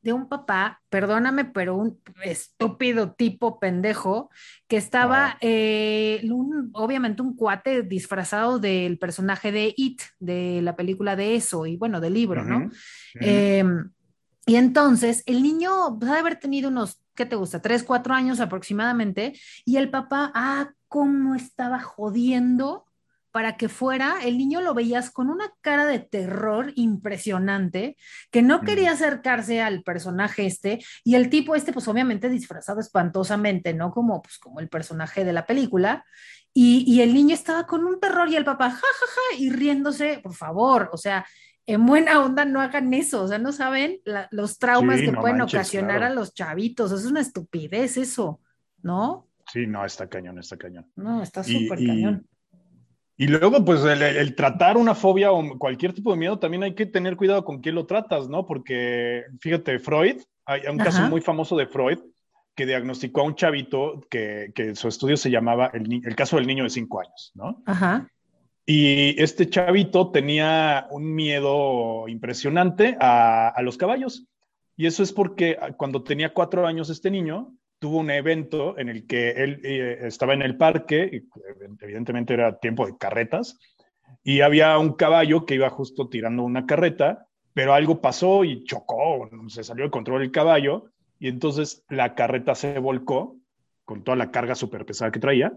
[0.03, 4.31] de un papá, perdóname, pero un estúpido tipo pendejo,
[4.67, 6.29] que estaba, eh,
[6.73, 12.01] obviamente un cuate disfrazado del personaje de It, de la película de eso, y bueno,
[12.01, 12.69] del libro, ¿no?
[13.15, 13.91] Em,
[14.45, 17.61] y entonces el niño pues, ha de haber tenido unos ¿qué te gusta?
[17.61, 22.87] Tres, cuatro años aproximadamente, y el papá, ah, cómo estaba jodiendo
[23.33, 27.97] para que fuera, el niño lo veías con una cara de terror impresionante,
[28.31, 33.73] que no quería acercarse al personaje este, y el tipo este, pues obviamente disfrazado espantosamente,
[33.73, 33.91] ¿no?
[33.91, 36.05] Como, pues, como el personaje de la película,
[36.53, 39.49] y, y el niño estaba con un terror y el papá, ja, ja, ja, y
[39.49, 41.25] riéndose, por favor, o sea,
[41.67, 44.01] en buena onda no hagan eso, o sea, no saben
[44.31, 48.41] los traumas que pueden ocasionar a los chavitos, es una estupidez eso,
[48.83, 49.29] ¿no?
[49.53, 50.91] Sí, no, está cañón, está cañón.
[50.97, 52.27] No, está súper cañón.
[53.17, 56.87] Y luego, pues, el, tratar una fobia o cualquier tipo de miedo, también hay que
[56.87, 58.47] tener cuidado con quién lo tratas, ¿no?
[58.47, 61.99] Porque, fíjate, Freud, hay un caso muy famoso de Freud
[62.55, 66.47] que diagnosticó a un chavito que, que su estudio se llamaba el, el caso del
[66.47, 67.63] niño de cinco años, ¿no?
[67.67, 68.09] Ajá.
[68.65, 74.27] Y este chavito tenía un miedo impresionante a, los caballos.
[74.77, 78.89] Y eso es porque ah, cuando tenía cuatro años este niño, tuvo un evento en
[78.89, 81.25] el que él eh, estaba en el parque,
[81.81, 83.59] evidentemente era tiempo de carretas,
[84.23, 89.29] y había un caballo que iba justo tirando una carreta, pero algo pasó y chocó,
[89.49, 93.37] se salió de control el caballo, y entonces la carreta se volcó
[93.85, 95.53] con toda la carga súper pesada que traía,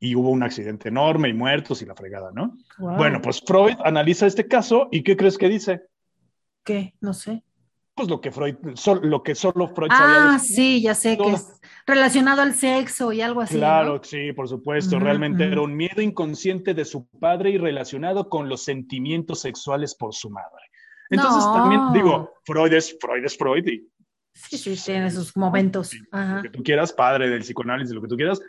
[0.00, 2.56] y hubo un accidente enorme y muertos y la fregada, ¿no?
[2.78, 5.82] Bueno, pues Freud analiza este caso y ¿qué crees que dice?
[6.64, 6.94] ¿Qué?
[7.00, 7.42] No sé.
[7.94, 8.54] Pues lo que Freud,
[9.02, 10.34] lo que solo Freud sabía.
[10.34, 13.56] Ah, sí, ya sé que es relacionado al sexo y algo así.
[13.56, 15.00] Claro, sí, por supuesto.
[15.00, 20.14] Realmente era un miedo inconsciente de su padre y relacionado con los sentimientos sexuales por
[20.14, 20.62] su madre.
[21.10, 23.88] Entonces también digo, Freud es Freud es Freud y
[24.46, 25.92] Sí, sí, tiene sus momentos.
[26.12, 28.40] Lo que tú quieras, padre del psicoanálisis, lo que tú quieras,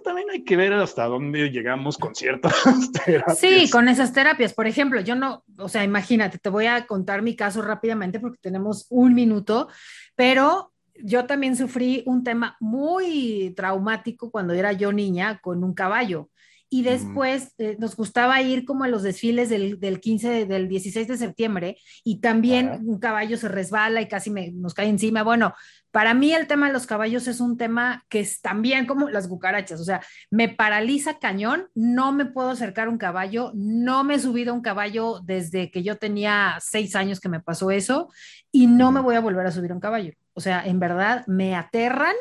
[0.00, 2.54] también hay que ver hasta dónde llegamos con ciertas
[3.04, 3.38] terapias.
[3.38, 4.54] Sí, con esas terapias.
[4.54, 8.38] Por ejemplo, yo no, o sea, imagínate, te voy a contar mi caso rápidamente porque
[8.40, 9.68] tenemos un minuto,
[10.14, 10.72] pero
[11.02, 16.30] yo también sufrí un tema muy traumático cuando era yo niña con un caballo.
[16.68, 21.06] Y después eh, nos gustaba ir como a los desfiles del, del 15, del 16
[21.06, 25.22] de septiembre y también un caballo se resbala y casi me, nos cae encima.
[25.22, 25.54] Bueno,
[25.96, 29.28] para mí el tema de los caballos es un tema que es también como las
[29.28, 34.16] cucarachas, o sea, me paraliza cañón, no me puedo acercar a un caballo, no me
[34.16, 38.10] he subido a un caballo desde que yo tenía seis años que me pasó eso
[38.52, 40.12] y no me voy a volver a subir a un caballo.
[40.34, 42.14] O sea, en verdad me aterran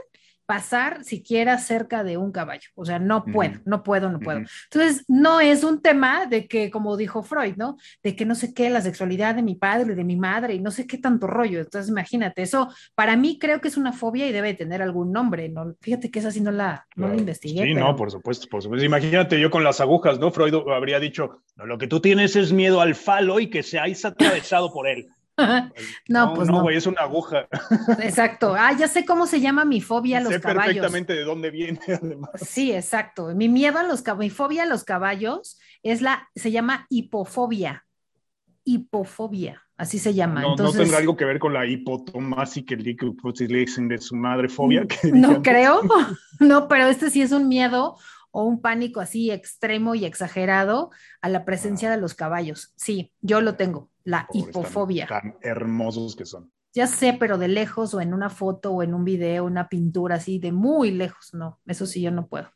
[0.46, 2.70] pasar siquiera cerca de un caballo.
[2.76, 4.42] O sea, no puedo, no puedo, no puedo.
[4.72, 7.78] Entonces, no es un tema de que, como dijo Freud, ¿no?
[8.04, 10.72] De que no sé qué, la sexualidad de mi padre, de mi madre, y no
[10.72, 11.60] sé qué tanto rollo.
[11.60, 15.50] Entonces, imagínate, eso para mí creo que es una fobia y debe tener algún nombre.
[15.50, 15.76] ¿no?
[15.82, 17.64] Fíjate que esa sí no la, no la investigué.
[17.64, 18.86] Sí, no, por supuesto, por supuesto.
[18.86, 20.32] Imagínate yo con las agujas, ¿no?
[20.32, 24.72] Freud habría dicho, lo que tú tienes es miedo al falo y que seáis atravesado
[24.72, 25.08] por él.
[26.08, 26.62] no, pues no.
[26.62, 27.48] güey, es una aguja.
[28.00, 28.56] Exacto.
[28.58, 30.66] Ah, ya sé cómo se llama mi fobia a los sé caballos.
[30.66, 32.32] perfectamente de dónde viene, además.
[32.36, 33.34] Sí, exacto.
[33.36, 37.86] Mi miedo a los caballos, mi fobia a los caballos es la, se llama hipofobia.
[38.64, 40.42] Hipofobia, así se llama.
[40.42, 44.16] No, Entonces, no tendrá algo que ver con la hipotomasi que le dicen de su
[44.16, 44.88] madre fobia.
[45.14, 45.82] no creo,
[46.40, 47.98] no, pero este sí es un miedo
[48.32, 52.74] o un pánico así extremo y exagerado a la presencia de los caballos.
[52.76, 55.08] Sí, yo lo tengo, la hipofobia.
[55.08, 56.50] Tan, hermosos que son.
[56.74, 60.16] Ya sé, pero de lejos o en una foto o en un video, una pintura
[60.16, 62.50] así de muy lejos, no, eso sí yo no puedo.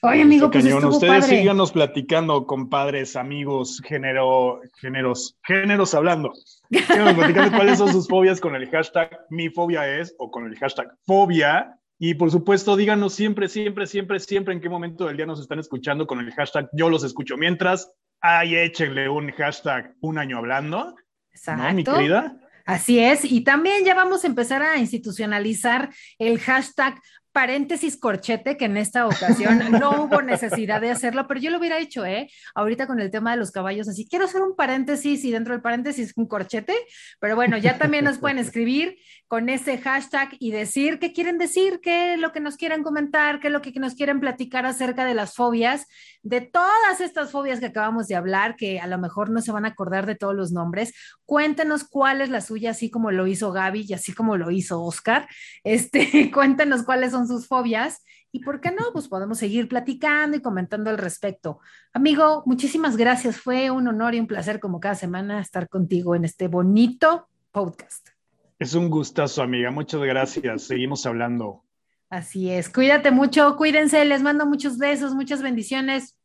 [0.00, 1.40] Oye, amigo, pues estuvo Ustedes padre.
[1.40, 6.32] síganos platicando, compadres, amigos, género, géneros, géneros hablando.
[6.70, 10.56] Síganos platicando cuáles son sus fobias con el hashtag mi fobia es o con el
[10.58, 15.26] hashtag fobia y por supuesto, díganos siempre, siempre, siempre, siempre en qué momento del día
[15.26, 17.36] nos están escuchando con el hashtag yo los escucho.
[17.36, 20.94] Mientras, ahí échenle un hashtag un año hablando.
[21.32, 21.62] Exacto.
[21.62, 22.36] ¿No, mi querida?
[22.66, 23.24] Así es.
[23.24, 27.00] Y también ya vamos a empezar a institucionalizar el hashtag
[27.32, 31.78] paréntesis corchete, que en esta ocasión no hubo necesidad de hacerlo, pero yo lo hubiera
[31.78, 32.28] hecho, ¿eh?
[32.54, 35.62] Ahorita con el tema de los caballos, así quiero hacer un paréntesis y dentro del
[35.62, 36.74] paréntesis un corchete,
[37.20, 38.96] pero bueno, ya también nos pueden escribir
[39.28, 43.38] con ese hashtag y decir qué quieren decir, qué es lo que nos quieren comentar,
[43.38, 45.86] qué es lo que nos quieren platicar acerca de las fobias,
[46.22, 49.64] de todas estas fobias que acabamos de hablar, que a lo mejor no se van
[49.64, 50.92] a acordar de todos los nombres.
[51.24, 54.82] Cuéntenos cuál es la suya, así como lo hizo Gaby y así como lo hizo
[54.82, 55.28] Oscar.
[55.64, 60.40] Este, cuéntenos cuáles son sus fobias y por qué no, pues podemos seguir platicando y
[60.40, 61.60] comentando al respecto.
[61.92, 63.38] Amigo, muchísimas gracias.
[63.38, 68.10] Fue un honor y un placer como cada semana estar contigo en este bonito podcast.
[68.58, 69.70] Es un gustazo, amiga.
[69.70, 70.62] Muchas gracias.
[70.64, 71.64] Seguimos hablando.
[72.10, 72.68] Así es.
[72.68, 74.04] Cuídate mucho, cuídense.
[74.04, 76.18] Les mando muchos besos, muchas bendiciones.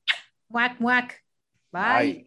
[0.49, 1.23] Muac, muac.
[1.71, 1.81] Bye.
[1.81, 2.24] Bye.